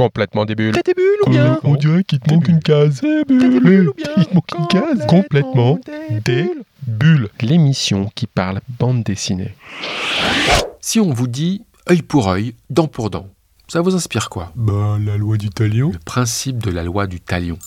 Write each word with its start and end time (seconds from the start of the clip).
Complètement 0.00 0.46
des 0.46 0.54
bulles. 0.54 0.72
T'as 0.72 0.80
tes 0.80 0.94
bulles 0.94 1.18
ou 1.26 1.30
bien 1.30 1.60
On 1.62 1.74
dirait 1.74 2.04
qu'il 2.04 2.20
te 2.20 2.32
manque 2.32 2.48
une 2.48 2.62
case. 2.62 3.02
T'as 3.02 3.24
des 3.24 3.60
bulles 3.60 3.90
ou 3.90 3.92
bien 3.92 4.06
Il 4.16 4.24
te 4.24 4.34
manque 4.34 4.50
une 4.58 4.66
case. 4.68 5.06
Complètement 5.06 5.78
des 6.24 6.50
bulles. 6.86 7.28
L'émission 7.42 8.10
qui 8.14 8.26
parle 8.26 8.62
bande 8.78 9.02
dessinée. 9.02 9.54
Si 10.80 11.00
on 11.00 11.12
vous 11.12 11.26
dit 11.26 11.66
œil 11.90 12.00
pour 12.00 12.30
œil, 12.30 12.54
dent 12.70 12.86
pour 12.86 13.10
dent, 13.10 13.28
ça 13.68 13.82
vous 13.82 13.94
inspire 13.94 14.30
quoi? 14.30 14.52
Bah, 14.56 14.96
la 14.98 15.18
loi 15.18 15.36
du 15.36 15.50
talion. 15.50 15.90
Le 15.90 15.98
principe 15.98 16.62
de 16.62 16.70
la 16.70 16.82
loi 16.82 17.06
du 17.06 17.20
talion. 17.20 17.58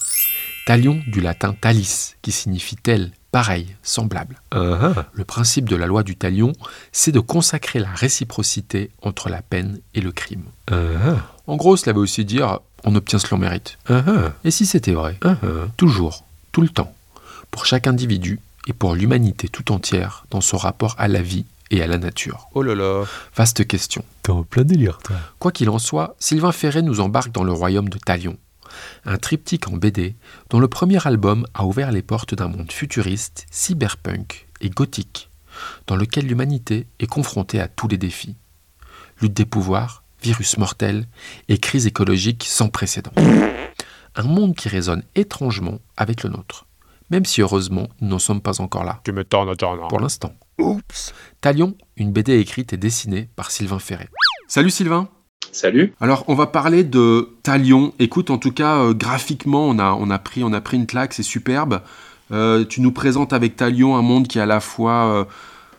Talion 0.66 1.00
du 1.06 1.22
latin 1.22 1.54
talis, 1.54 2.16
qui 2.24 2.32
signifie 2.32 2.78
tel, 2.78 3.12
pareil, 3.34 3.76
semblable. 3.82 4.40
Le 4.54 5.24
principe 5.26 5.68
de 5.68 5.76
la 5.76 5.88
loi 5.88 6.04
du 6.04 6.16
talion, 6.16 6.54
c'est 6.92 7.12
de 7.12 7.20
consacrer 7.20 7.80
la 7.80 7.90
réciprocité 7.90 8.92
entre 9.02 9.28
la 9.28 9.42
peine 9.42 9.80
et 9.96 10.02
le 10.02 10.12
crime. 10.12 10.44
En 11.48 11.56
gros, 11.58 11.76
cela 11.76 11.94
veut 11.94 12.00
aussi 12.00 12.24
dire 12.24 12.60
on 12.86 12.96
obtient 12.96 13.18
ce 13.20 13.28
l'on 13.32 13.40
mérite. 13.40 13.80
Et 14.44 14.52
si 14.52 14.66
c'était 14.68 14.94
vrai 14.94 15.20
Toujours, 15.78 16.24
tout 16.52 16.62
le 16.62 16.70
temps, 16.70 16.94
pour 17.50 17.66
chaque 17.66 17.88
individu 17.88 18.40
et 18.68 18.74
pour 18.74 18.94
l'humanité 18.94 19.50
tout 19.50 19.72
entière 19.72 20.26
dans 20.30 20.42
son 20.42 20.58
rapport 20.58 20.96
à 21.00 21.08
la 21.08 21.22
vie 21.22 21.46
et 21.72 21.82
à 21.82 21.88
la 21.88 21.98
nature. 21.98 22.48
Oh 22.54 22.62
là 22.62 22.76
là. 22.76 23.04
Vaste 23.36 23.66
question. 23.66 24.06
T'es 24.22 24.32
en 24.32 24.44
plein 24.44 24.64
délire, 24.64 25.00
toi. 25.00 25.16
Quoi 25.40 25.52
qu'il 25.52 25.72
en 25.72 25.80
soit, 25.80 26.16
Sylvain 26.20 26.52
Ferré 26.52 26.84
nous 26.84 27.00
embarque 27.00 27.32
dans 27.32 27.44
le 27.44 27.52
royaume 27.52 27.90
de 27.90 27.98
Talion, 27.98 28.38
un 29.06 29.18
triptyque 29.18 29.68
en 29.68 29.78
BD 29.78 30.16
dont 30.50 30.60
le 30.60 30.68
premier 30.68 31.06
album 31.08 31.46
a 31.54 31.66
ouvert 31.66 31.92
les 31.92 32.02
portes 32.02 32.36
d'un 32.36 32.48
monde 32.48 32.72
futuriste, 32.72 33.46
cyberpunk 33.52 34.48
et 34.62 34.70
gothique, 34.70 35.30
dans 35.88 35.96
lequel 35.96 36.26
l'humanité 36.28 36.88
est 37.00 37.08
confrontée 37.08 37.60
à 37.60 37.68
tous 37.68 37.88
les 37.88 37.98
défis. 37.98 38.36
Lutte 39.22 39.34
des 39.34 39.46
pouvoirs, 39.46 40.04
virus 40.22 40.58
mortels 40.58 41.06
et 41.50 41.58
crise 41.58 41.86
écologique 41.86 42.46
sans 42.48 42.70
précédent. 42.70 43.12
Un 44.16 44.24
monde 44.24 44.56
qui 44.56 44.70
résonne 44.70 45.04
étrangement 45.16 45.80
avec 45.98 46.24
le 46.24 46.30
nôtre, 46.30 46.66
même 47.10 47.26
si 47.26 47.42
heureusement 47.42 47.90
nous 48.00 48.08
n'en 48.10 48.20
sommes 48.20 48.42
pas 48.42 48.62
encore 48.62 48.84
là, 48.84 49.02
Tu 49.04 49.12
me 49.12 49.24
tornes, 49.24 49.50
attends. 49.50 49.88
pour 49.88 50.00
l'instant. 50.00 50.34
Oups 50.60 51.14
Talion, 51.42 51.76
une 51.98 52.12
BD 52.12 52.38
écrite 52.40 52.74
et 52.74 52.78
dessinée 52.78 53.30
par 53.36 53.50
Sylvain 53.52 53.80
Ferré. 53.80 54.08
Salut 54.48 54.70
Sylvain 54.70 55.10
Salut. 55.52 55.94
alors, 56.02 56.24
on 56.28 56.36
va 56.36 56.48
parler 56.48 56.84
de 56.84 57.30
Talion. 57.44 57.94
Écoute, 58.00 58.30
en 58.32 58.38
tout 58.38 58.52
cas, 58.52 58.78
euh, 58.78 58.94
graphiquement, 58.94 59.66
on 59.68 59.78
a, 59.80 59.94
on, 59.94 60.10
a 60.10 60.18
pris, 60.20 60.44
on 60.44 60.54
a 60.54 60.62
pris 60.62 60.78
une 60.78 60.88
claque, 60.88 61.14
c'est 61.14 61.24
superbe. 61.24 61.82
Euh, 62.32 62.66
tu 62.66 62.82
nous 62.82 62.92
présentes 62.92 63.34
avec 63.34 63.56
Talion 63.56 63.96
un 63.96 64.02
monde 64.02 64.28
qui 64.28 64.40
est 64.40 64.42
à 64.42 64.46
la 64.48 64.60
fois 64.60 65.06
euh, 65.14 65.24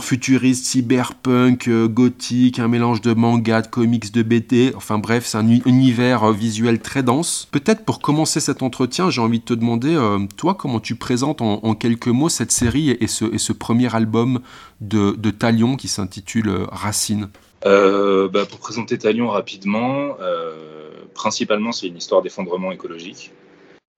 futuriste, 0.01 0.67
cyberpunk, 0.67 1.69
gothique, 1.87 2.59
un 2.61 2.69
mélange 2.69 3.01
de 3.01 3.15
manga, 3.15 3.63
de 3.63 3.67
comics, 3.67 4.13
de 4.13 4.23
BD. 4.23 4.73
Enfin 4.77 4.99
bref, 4.99 5.25
c'est 5.27 5.39
un 5.39 5.47
uni- 5.49 5.63
univers 5.67 6.31
visuel 6.33 6.79
très 6.81 7.03
dense. 7.03 7.49
Peut-être 7.51 7.85
pour 7.85 8.01
commencer 8.01 8.39
cet 8.41 8.63
entretien, 8.63 9.11
j'ai 9.11 9.21
envie 9.21 9.41
de 9.41 9.45
te 9.45 9.55
demander, 9.55 9.99
toi, 10.37 10.55
comment 10.55 10.79
tu 10.81 10.95
présentes 10.95 11.41
en, 11.41 11.75
quelques 11.75 12.09
mots 12.09 12.29
cette 12.29 12.53
série 12.53 12.91
et 12.91 13.07
ce, 13.07 13.53
premier 13.53 13.93
album 13.95 14.41
de, 14.81 15.13
de 15.19 15.31
Talion 15.31 15.77
qui 15.77 15.89
s'intitule 15.89 16.53
Racine 16.71 17.29
Euh, 17.67 18.29
bah, 18.29 18.45
pour 18.45 18.59
présenter 18.59 18.99
Talion 18.99 19.29
rapidement, 19.29 20.17
euh, 20.21 21.05
principalement 21.15 21.73
c'est 21.73 21.87
une 21.87 21.97
histoire 21.97 22.21
d'effondrement 22.21 22.73
écologique. 22.73 23.33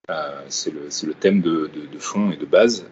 Euh, 0.08 0.45
c'est 0.48 0.73
le, 0.73 1.14
thème 1.14 1.41
de, 1.41 1.69
fond 1.98 2.31
et 2.31 2.36
de 2.36 2.45
base. 2.45 2.86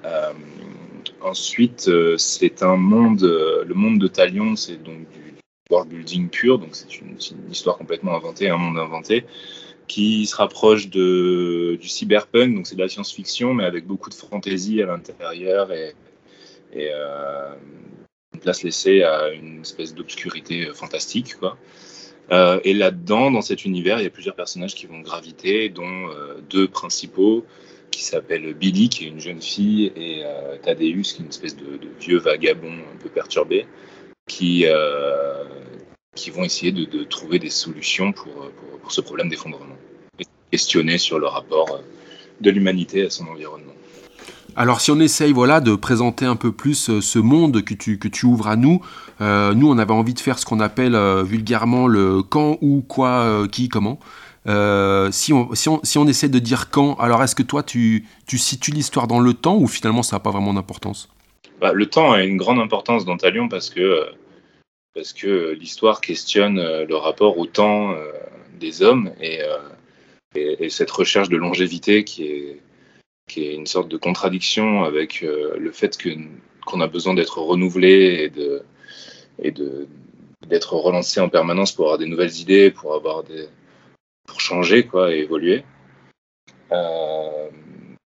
Ensuite, 1.21 1.91
c'est 2.19 2.63
un 2.63 2.77
monde, 2.77 3.23
le 3.23 3.75
monde 3.75 3.99
de 3.99 4.09
Talion, 4.09 4.57
c'est 4.57 4.83
donc 4.83 5.09
du 5.11 5.35
world 5.71 5.89
building 5.89 6.29
pur, 6.29 6.59
donc 6.59 6.71
c'est 6.73 7.01
une, 7.01 7.17
histoire 7.51 7.79
complètement 7.79 8.15
inventée, 8.15 8.51
un 8.51 8.57
monde 8.57 8.79
inventé, 8.79 9.25
qui 9.87 10.27
se 10.27 10.35
rapproche 10.35 10.91
du 10.91 11.79
cyberpunk, 11.89 12.55
donc 12.57 12.67
c'est 12.67 12.75
de 12.75 12.83
la 12.83 12.89
science-fiction, 12.89 13.55
mais 13.55 13.65
avec 13.65 13.87
beaucoup 13.87 14.11
de 14.11 14.15
fantaisie 14.15 14.83
à 14.83 14.87
l'intérieur 14.87 15.71
et, 15.73 15.95
place 18.45 18.63
laissée 18.63 19.03
à 19.03 19.31
une 19.31 19.63
espèce 19.63 19.95
d'obscurité 19.95 20.69
euh, 20.69 20.75
fantastique, 20.75 21.37
quoi. 21.37 21.59
Euh, 22.31 22.61
et 22.65 22.73
là-dedans, 22.73 23.31
dans 23.31 23.43
cet 23.43 23.65
univers, 23.65 23.99
il 24.01 24.05
y 24.05 24.07
a 24.07 24.11
plusieurs 24.11 24.35
personnages 24.35 24.75
qui 24.75 24.87
vont 24.87 25.01
graviter, 25.01 25.69
dont 25.69 26.09
euh, 26.09 26.41
deux 26.49 26.69
principaux 26.69 27.45
qui 27.91 28.03
s'appellent 28.03 28.55
Billy, 28.55 28.89
qui 28.89 29.05
est 29.05 29.09
une 29.09 29.21
jeune 29.21 29.43
fille, 29.43 29.93
et 29.95 30.23
euh, 30.25 30.57
Thaddeus, 30.63 31.03
qui 31.03 31.17
est 31.17 31.25
une 31.25 31.29
espèce 31.29 31.57
de, 31.57 31.79
vieux 32.01 32.19
vagabond 32.19 32.73
un 32.73 32.97
peu 32.99 33.09
perturbé, 33.09 33.67
qui, 34.27 34.65
qui 36.15 36.31
vont 36.31 36.45
essayer 36.45 36.73
de, 36.73 37.05
trouver 37.05 37.39
des 37.39 37.51
solutions 37.51 38.13
pour, 38.13 38.33
pour, 38.33 38.79
pour 38.81 38.93
ce 38.93 39.01
problème 39.01 39.29
d'effondrement. 39.29 39.77
Et 40.19 40.25
questionner 40.51 40.99
sur 40.99 41.19
le 41.19 41.27
rapport 41.27 41.83
de 42.41 42.51
l'humanité 42.51 43.03
à 43.03 43.11
son 43.11 43.27
environnement. 43.27 43.75
Alors 44.57 44.81
si 44.81 44.93
on 44.93 45.01
essaye 45.01 45.33
voilà, 45.33 45.61
de 45.61 45.75
présenter 45.75 46.25
un 46.25 46.37
peu 46.37 46.53
plus 46.53 46.89
euh, 46.89 47.01
ce 47.01 47.19
monde 47.19 47.63
que 47.63 47.75
tu, 47.75 47.99
que 47.99 48.07
tu 48.07 48.27
ouvres 48.27 48.47
à 48.47 48.55
nous, 48.55 48.81
euh, 49.21 49.53
nous 49.53 49.69
on 49.69 49.79
avait 49.79 49.93
envie 49.93 50.15
de 50.15 50.21
faire 50.21 50.39
ce 50.39 50.47
qu'on 50.47 50.61
appelle 50.61 50.95
euh, 50.95 51.25
vulgairement 51.25 51.89
le 51.89 52.23
quand, 52.23 52.59
où, 52.61 52.81
quoi, 52.83 53.47
qui, 53.51 53.69
comment. 53.69 53.99
Si, 54.47 55.33
on, 55.33 55.55
si, 55.55 55.69
on, 55.69 55.81
si 55.83 55.99
on 55.99 56.07
essaie 56.07 56.29
de 56.29 56.39
dire 56.39 56.71
quand, 56.71 56.95
alors 56.97 57.23
est-ce 57.23 57.35
que 57.35 57.43
toi 57.43 57.63
tu, 57.63 58.05
tu 58.27 58.39
situes 58.39 58.71
l'histoire 58.71 59.09
dans 59.09 59.21
le 59.21 59.35
temps 59.35 59.57
ou 59.57 59.67
finalement 59.67 60.03
ça 60.03 60.17
n'a 60.17 60.21
pas 60.21 60.31
vraiment 60.31 60.55
d'importance? 60.55 61.09
Bah, 61.61 61.73
le 61.73 61.87
temps 61.87 62.13
a 62.13 62.23
une 62.23 62.37
grande 62.37 62.61
importance 62.61 63.05
dans 63.05 63.17
Talion 63.17 63.49
parce 63.49 63.71
que, 63.71 64.07
parce 64.95 65.13
que 65.13 65.57
l'histoire 65.59 66.01
questionne 66.01 66.57
le 66.57 66.97
rapport 66.97 67.39
au 67.39 67.47
temps 67.47 67.95
des 68.61 68.83
hommes 68.83 69.11
et 69.21 69.41
cette 70.69 70.91
recherche 70.93 71.29
de 71.29 71.39
longévité 71.39 72.05
qui 72.05 72.25
est, 72.25 72.61
qui 73.27 73.45
est 73.47 73.55
une 73.55 73.67
sorte 73.67 73.89
de 73.89 73.97
contradiction 73.97 74.85
avec 74.85 75.23
euh, 75.23 75.57
le 75.59 75.73
fait 75.73 75.97
que 75.97 76.11
qu'on 76.67 76.81
a 76.81 76.87
besoin 76.87 77.15
d'être 77.15 77.39
renouvelé 77.39 78.21
et 78.25 78.29
de 78.31 78.63
et 79.43 79.51
de 79.51 79.87
d'être 80.49 80.75
relancé 80.75 81.21
en 81.21 81.29
permanence 81.29 81.73
pour 81.73 81.87
avoir 81.87 81.99
des 81.99 82.07
nouvelles 82.07 82.39
idées, 82.41 82.71
pour 82.71 82.95
avoir 82.95 83.23
des 83.25 83.47
pour 84.27 84.41
changer 84.41 84.87
quoi 84.87 85.15
et 85.15 85.21
évoluer. 85.21 85.65
Euh, 86.73 87.49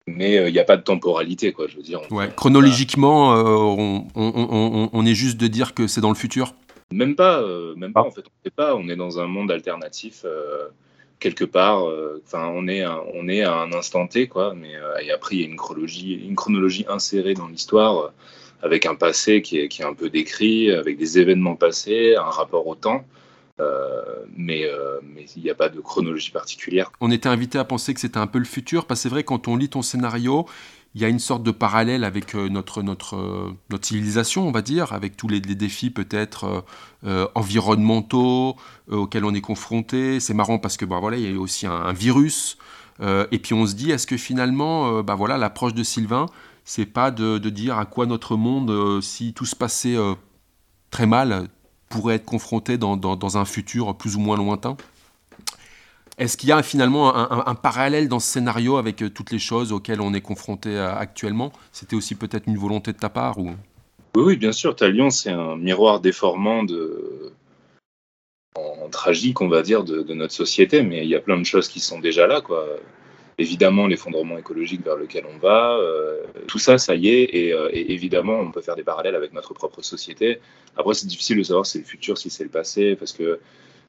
mais 0.09 0.39
euh, 0.39 0.49
il 0.49 0.53
n'y 0.53 0.59
a 0.59 0.65
pas 0.65 0.77
de 0.77 0.83
temporalité 0.83 1.53
quoi, 1.53 1.67
je 1.69 1.77
veux 1.77 1.83
dire. 1.83 2.01
on- 2.11 2.17
ouais. 2.17 2.31
Chronologiquement, 2.37 3.35
euh, 3.35 3.43
on, 3.45 4.07
on, 4.15 4.33
on, 4.35 4.91
on 4.93 5.07
est 5.07 5.15
juste 5.15 5.37
de 5.39 5.47
dire 5.47 5.75
que 5.75 5.87
c'est 5.87 6.01
dans 6.01 6.09
le 6.11 6.15
futur? 6.17 6.55
Même 6.93 7.17
pas, 7.17 7.41
euh, 7.41 7.75
même 7.75 7.93
pas 7.93 8.03
en 8.03 8.11
fait. 8.11 8.21
On 8.27 8.45
sait 8.45 8.51
pas. 8.51 8.77
On 8.77 8.89
est 8.89 8.97
dans 8.97 9.19
un 9.19 9.27
monde 9.27 9.51
alternatif 9.51 10.23
euh, 10.25 10.69
quelque 11.21 11.45
part. 11.45 11.89
euh, 11.89 12.23
Enfin, 12.27 12.51
on 12.55 12.67
est, 12.69 12.83
un- 12.83 13.03
on 13.15 13.29
est 13.29 13.43
à 13.43 13.55
un 13.57 13.73
instant 13.73 14.07
T, 14.09 14.27
quoi. 14.29 14.55
Mais 14.55 14.77
euh, 14.77 14.99
et 14.99 15.11
après, 15.13 15.37
il 15.37 15.41
y 15.43 15.45
a 15.45 15.47
une 15.49 15.57
chronologie, 15.57 16.15
une 16.15 16.35
chronologie 16.37 16.85
insérée 16.89 17.35
dans 17.35 17.49
l'histoire 17.49 17.99
euh, 18.07 18.09
avec 18.63 18.87
un 18.87 18.95
passé 18.95 19.43
qui 19.43 19.59
est, 19.61 19.69
qui 19.69 19.83
est 19.83 19.85
un 19.85 19.95
peu 19.95 20.11
décrit, 20.11 20.71
avec 20.73 20.97
des 20.99 21.19
événements 21.19 21.57
passés, 21.57 22.17
un 22.17 22.23
rapport 22.31 22.67
au 22.67 22.75
temps. 22.75 23.05
Euh, 23.59 24.03
mais 24.37 24.65
euh, 24.65 25.01
mais 25.03 25.25
il 25.35 25.43
n'y 25.43 25.51
a 25.51 25.55
pas 25.55 25.71
de 25.71 25.81
chronologie 25.81 26.31
particulière. 26.31 26.91
on 27.01 27.11
était 27.11 27.31
invité 27.31 27.59
à 27.59 27.65
penser 27.65 27.95
que 27.95 28.01
c'était 28.01 28.19
un 28.19 28.27
peu 28.27 28.39
le 28.39 28.45
futur, 28.45 28.87
parce 28.87 29.01
que 29.01 29.03
c'est 29.05 29.09
vrai, 29.09 29.25
quand 29.25 29.49
on 29.49 29.57
lit 29.57 29.71
ton 29.71 29.81
scénario, 29.81 30.47
il 30.95 31.01
y 31.01 31.07
a 31.07 31.09
une 31.09 31.19
sorte 31.19 31.43
de 31.43 31.51
parallèle 31.51 32.05
avec 32.05 32.35
euh, 32.35 32.51
notre, 32.51 32.83
notre, 32.83 33.55
notre 33.71 33.87
civilisation, 33.87 34.47
on 34.47 34.51
va 34.51 34.61
dire, 34.61 34.93
avec 34.93 35.17
tous 35.17 35.29
les, 35.29 35.41
défis 35.41 35.91
peut-être 35.91 36.65
environnementaux 37.35 38.57
auxquels 38.91 39.25
on 39.25 39.35
est 39.35 39.41
confronté. 39.41 40.21
C'est 40.21 40.35
marrant 40.35 40.59
parce 40.59 40.77
que 40.77 40.85
bah, 40.85 40.99
voilà, 41.01 41.17
il 41.17 41.23
y 41.23 41.27
a 41.27 41.31
eu 41.31 41.37
aussi 41.37 41.67
un, 41.67 41.93
virus. 41.93 42.59
Et 43.01 43.39
puis 43.39 43.55
on 43.55 43.67
se 43.67 43.75
dit, 43.75 43.91
est-ce 43.91 44.07
que 44.07 44.17
finalement, 44.17 45.03
bah, 45.03 45.15
voilà, 45.15 45.39
l'approche 45.39 45.75
de 45.75 45.83
Sylvain, 45.83 46.27
c'est 46.65 46.87
pas 46.87 47.11
de, 47.11 47.39
dire 47.39 47.79
à 47.79 47.85
quoi 47.87 48.07
notre 48.07 48.37
monde, 48.37 49.01
si 49.03 49.35
tout 49.35 49.47
se 49.47 49.57
passait 49.57 49.97
très 50.91 51.07
mal, 51.07 51.49
pourrait 51.89 52.17
être 52.17 52.25
confronté 52.25 52.79
dans, 52.79 52.97
dans, 52.97 53.39
un 53.39 53.45
futur 53.45 53.95
plus 53.97 54.17
ou 54.17 54.21
moins 54.21 54.37
lointain? 54.37 54.77
Est-ce 56.19 56.37
qu'il 56.37 56.49
y 56.49 56.53
a 56.53 56.63
finalement 56.63 57.15
un, 57.15 57.55
parallèle 57.55 58.09
dans 58.09 58.21
ce 58.21 58.33
scénario 58.33 58.79
avec 58.79 59.03
euh, 59.03 59.11
toutes 59.11 59.33
les 59.33 59.39
choses 59.39 59.71
auxquelles 59.73 60.01
on 60.01 60.15
est 60.15 60.23
confronté 60.23 60.71
euh, 60.71 60.95
actuellement? 60.97 61.53
C'était 61.73 61.95
aussi 61.95 62.15
peut-être 62.15 62.47
une 62.47 62.57
volonté 62.57 62.93
de 62.93 62.99
ta 62.99 63.11
part 63.11 63.39
ou... 63.39 63.51
Oui, 64.15 64.23
oui, 64.25 64.37
bien 64.37 64.53
sûr. 64.53 64.75
Talion, 64.75 65.11
c'est 65.11 65.31
un 65.31 65.57
miroir 65.57 66.01
déformant 66.01 66.65
de 66.65 67.33
en 68.55 68.89
tragique, 68.89 69.43
on 69.43 69.49
va 69.49 69.61
dire, 69.61 69.85
de, 69.85 70.03
de 70.03 70.15
notre 70.15 70.33
société, 70.33 70.83
mais 70.83 71.05
il 71.05 71.09
y 71.11 71.15
a 71.15 71.21
plein 71.21 71.39
de 71.39 71.45
choses 71.45 71.69
qui 71.69 71.81
sont 71.81 71.99
déjà 71.99 72.27
là, 72.27 72.41
quoi. 72.41 72.67
Évidemment, 73.39 73.87
l'effondrement 73.87 74.39
écologique 74.39 74.83
vers 74.83 74.97
lequel 74.97 75.27
on 75.33 75.37
va, 75.39 75.77
euh, 75.77 76.23
tout 76.47 76.59
ça, 76.59 76.79
ça 76.79 76.95
y 76.95 77.09
est, 77.09 77.25
et, 77.35 77.53
euh, 77.53 77.69
et 77.71 77.93
évidemment, 77.93 78.41
on 78.41 78.51
peut 78.51 78.63
faire 78.63 78.77
des 78.77 78.83
parallèles 78.83 79.15
avec 79.15 79.35
notre 79.35 79.53
propre 79.53 79.83
société. 79.83 80.41
Après, 80.75 80.95
c'est 80.95 81.07
difficile 81.07 81.37
de 81.37 81.43
savoir 81.43 81.67
si 81.67 81.73
c'est 81.73 81.79
le 81.81 81.85
futur, 81.85 82.17
si 82.17 82.31
c'est 82.31 82.45
le 82.45 82.51
passé, 82.51 82.97
parce 82.97 83.13
que 83.13 83.39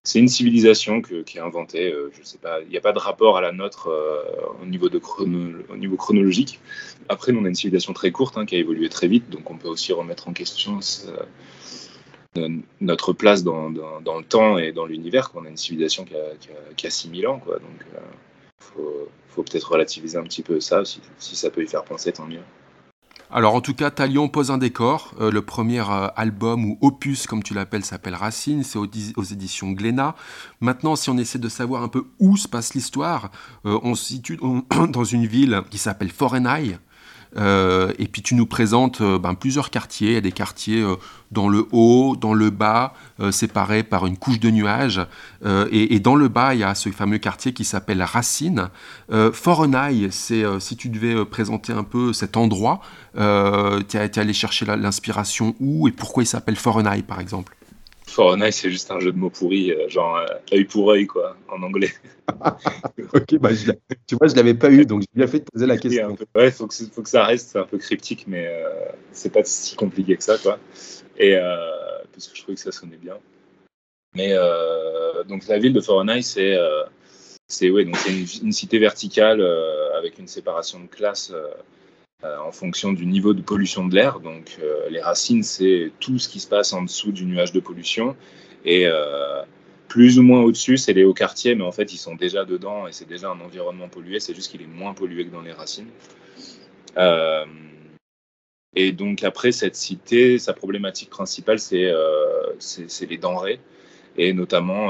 c'est 0.08 0.20
une 0.20 0.30
civilisation 0.30 1.02
qui 1.02 1.38
est 1.38 1.42
inventée. 1.42 1.92
euh, 1.92 2.10
je 2.18 2.26
sais 2.26 2.38
pas, 2.38 2.62
il 2.62 2.70
n'y 2.70 2.78
a 2.78 2.82
pas 2.82 2.94
de 2.94 3.00
rapport 3.00 3.38
à 3.38 3.42
la 3.42 3.52
nôtre 3.52 3.88
euh, 3.88 4.24
au 4.62 4.66
niveau 4.66 4.88
de 4.88 5.00
chronologique. 5.00 6.62
Après, 7.10 7.34
nous, 7.34 7.42
on 7.42 7.46
a 7.46 7.50
une 7.50 7.56
civilisation 7.56 7.92
très 7.92 8.12
courte 8.12 8.38
hein, 8.38 8.46
qui 8.46 8.56
a 8.56 8.60
évolué 8.60 8.88
très 8.88 9.08
vite, 9.10 9.30
donc 9.30 9.52
on 9.52 9.58
peut 9.58 9.68
aussi 9.68 9.92
remettre 9.92 10.30
en 10.30 10.34
question 10.34 10.80
notre 12.80 13.14
place 13.14 13.44
dans, 13.44 13.70
le 13.70 14.24
temps 14.24 14.58
et 14.58 14.72
dans 14.72 14.86
l'univers. 14.86 15.32
qu'on 15.32 15.46
a 15.46 15.50
une 15.50 15.58
civilisation 15.58 16.06
qui 16.06 16.16
a, 16.16 16.74
qui, 16.76 16.88
a, 16.88 16.90
6000 16.90 17.28
ans. 17.28 17.40
Quoi. 17.40 17.56
Donc, 17.56 17.84
il 18.60 19.10
faut, 19.30 19.44
peut-être 19.44 19.72
relativiser 19.72 20.18
un 20.18 20.24
petit 20.24 20.42
peu 20.42 20.60
ça. 20.60 20.84
Si, 20.86 21.36
ça 21.36 21.50
peut 21.50 21.64
y 21.64 21.68
faire 21.68 21.84
penser, 21.84 22.12
tant 22.12 22.26
mieux. 22.26 22.42
Alors 23.30 23.56
en 23.56 23.62
tout 23.62 23.74
cas, 23.74 23.92
Talion 23.92 24.30
pose 24.30 24.52
un 24.52 24.58
décor. 24.58 25.14
Euh, 25.20 25.32
le 25.32 25.42
premier 25.42 25.82
euh, 25.82 26.08
album 26.16 26.66
ou 26.66 26.78
opus, 26.82 27.28
comme 27.28 27.44
tu 27.44 27.54
l'appelles, 27.54 27.84
s'appelle 27.84 28.16
Racine. 28.16 28.64
C'est 28.64 28.80
aux, 28.80 28.86
éditions 28.86 29.72
Glénat. 29.72 30.16
Maintenant, 30.62 30.96
si 30.96 31.10
on 31.10 31.18
essaie 31.18 31.40
de 31.40 31.50
savoir 31.50 31.84
un 31.84 31.90
peu 31.90 32.06
où 32.20 32.38
se 32.38 32.48
passe 32.48 32.74
l'histoire, 32.74 33.32
euh, 33.66 33.80
on 33.84 33.96
se 33.96 34.06
situe 34.06 34.38
dans 34.38 35.04
une 35.04 35.26
ville 35.26 35.62
qui 35.70 35.78
s'appelle 35.78 36.10
Forenheim. 36.10 36.80
Euh, 37.36 37.92
et 38.00 38.08
puis 38.08 38.22
tu 38.22 38.36
nous 38.36 38.46
présentes 38.46 39.02
euh, 39.02 39.20
ben, 39.20 39.36
plusieurs 39.36 39.70
quartiers. 39.70 40.10
Il 40.10 40.14
y 40.14 40.18
a 40.18 40.22
des 40.22 40.32
quartiers 40.32 40.82
euh, 40.82 40.96
dans 41.32 41.50
le 41.50 41.68
haut, 41.72 42.16
dans 42.16 42.34
le 42.34 42.50
bas, 42.50 42.94
séparés 43.32 43.84
par 43.84 44.06
une 44.06 44.16
couche 44.16 44.40
de 44.40 44.50
nuages. 44.50 45.02
Et, 45.46 46.00
dans 46.00 46.16
le 46.16 46.30
bas, 46.30 46.54
il 46.54 46.62
y 46.62 46.64
a 46.64 46.74
ce 46.74 46.90
fameux 46.90 47.18
quartier 47.18 47.52
qui 47.52 47.66
s'appelle 47.66 48.02
Racine. 48.02 48.70
Forenaille, 49.34 50.08
c'est 50.10 50.46
si 50.62 50.78
tu 50.78 50.88
devais 50.88 51.26
présenter 51.26 51.74
un 51.74 51.84
peu 51.84 52.14
cet 52.14 52.38
endroit, 52.38 52.80
tu 53.14 53.98
es 53.98 54.20
allé 54.20 54.32
chercher 54.32 54.66
l'inspiration 54.68 55.54
où 55.60 55.90
et 55.90 55.92
pourquoi 55.92 56.24
il 56.24 56.28
s'appelle 56.28 56.56
Forenaille, 56.56 57.04
par 57.04 57.20
exemple? 57.20 57.57
Fortnite, 58.08 58.54
c'est 58.54 58.72
juste 58.72 58.90
un 58.92 59.00
jeu 59.00 59.12
de 59.12 59.18
mots 59.18 59.30
pourri, 59.30 59.72
euh, 59.72 59.88
genre 59.90 60.18
euh, 60.18 60.26
œil 60.54 60.66
pour 60.66 60.90
œil, 60.92 61.06
quoi, 61.06 61.38
en 61.50 61.62
anglais. 61.62 61.92
ok, 63.14 63.38
bah, 63.40 63.50
tu 64.08 64.16
vois, 64.16 64.28
je 64.28 64.36
l'avais 64.36 64.54
pas 64.54 64.72
eu, 64.72 64.86
donc 64.86 65.02
j'ai 65.02 65.08
bien 65.14 65.28
fait 65.28 65.40
de 65.40 65.46
poser 65.46 65.66
la 65.66 65.78
question. 65.78 66.16
ouais, 66.36 66.52
faut 66.52 66.68
que, 66.68 66.76
faut 66.92 67.04
que 67.04 67.10
ça 67.10 67.26
reste 67.26 67.56
un 67.56 67.64
peu 67.64 67.78
cryptique, 67.78 68.26
mais 68.28 68.48
euh, 68.48 68.70
c'est 69.12 69.32
pas 69.32 69.44
si 69.44 69.76
compliqué 69.76 70.16
que 70.16 70.24
ça, 70.24 70.38
quoi. 70.38 70.58
Et 71.18 71.36
parce 72.14 72.28
que 72.28 72.36
je 72.36 72.42
trouvais 72.42 72.56
que 72.56 72.62
ça 72.62 72.72
sonnait 72.72 72.98
bien. 72.98 73.18
Mais 74.16 74.36
donc 75.28 75.48
la 75.48 75.60
ville 75.60 75.74
de 75.74 75.82
Fortnite, 75.82 76.24
c'est 76.24 76.58
c'est 77.48 77.70
ouais, 77.70 77.86
donc 77.86 77.96
une, 78.08 78.26
une, 78.44 78.52
cité 78.52 78.78
verticale 78.78 79.42
avec 79.98 80.20
une 80.20 80.28
séparation 80.28 80.80
de 80.80 80.88
classes 80.88 81.32
euh, 81.34 81.48
en 82.24 82.52
fonction 82.52 82.94
du 82.94 83.06
niveau 83.06 83.34
de 83.34 83.42
pollution 83.42 83.88
de 83.88 83.96
l'air. 83.96 84.20
Donc 84.20 84.58
euh, 84.62 84.90
les 84.90 85.02
racines, 85.02 85.44
c'est 85.44 85.92
tout 86.00 86.18
ce 86.18 86.28
qui 86.28 86.40
se 86.40 86.48
passe 86.48 86.74
en 86.74 86.82
dessous 86.82 87.12
du 87.12 87.26
nuage 87.26 87.52
de 87.52 87.60
pollution. 87.60 88.16
Et 88.66 88.88
euh, 88.88 89.44
plus 89.88 90.18
ou 90.18 90.24
moins 90.24 90.42
au-dessus, 90.42 90.78
c'est 90.78 90.94
les 90.94 91.04
hauts 91.04 91.14
quartiers, 91.14 91.54
mais 91.54 91.64
en 91.64 91.72
fait, 91.72 91.94
ils 91.94 91.98
sont 91.98 92.16
déjà 92.16 92.44
dedans 92.44 92.88
et 92.88 92.92
c'est 92.92 93.08
déjà 93.08 93.30
un 93.30 93.40
environnement 93.40 93.88
pollué. 93.88 94.20
C'est 94.20 94.34
juste 94.34 94.52
qu'il 94.52 94.62
est 94.62 94.68
moins 94.68 94.94
pollué 94.94 95.26
que 95.26 95.32
dans 95.32 95.42
les 95.42 95.52
racines. 95.52 95.90
et 98.76 98.92
donc 98.92 99.24
après, 99.24 99.52
cette 99.52 99.76
cité, 99.76 100.40
sa 100.40 100.54
problématique 100.54 101.12
principale, 101.12 101.60
c'est 101.60 101.92
les 103.10 103.18
denrées 103.18 103.60
et 104.18 104.34
notamment 104.34 104.90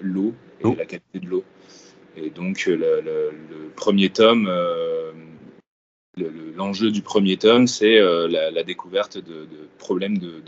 l'eau 0.00 0.34
et 0.60 0.74
la 0.74 0.84
qualité 0.84 1.20
de 1.20 1.26
l'eau. 1.26 1.44
Et 2.16 2.30
donc 2.30 2.66
le, 2.66 3.30
premier 3.76 4.10
tome 4.10 4.50
l'enjeu 6.16 6.90
du 6.90 7.02
premier 7.02 7.36
tome, 7.36 7.66
c'est 7.66 7.98
euh, 7.98 8.28
la, 8.28 8.62
découverte 8.62 9.18
de, 9.18 9.46
problèmes 9.78 10.18
de, 10.18 10.42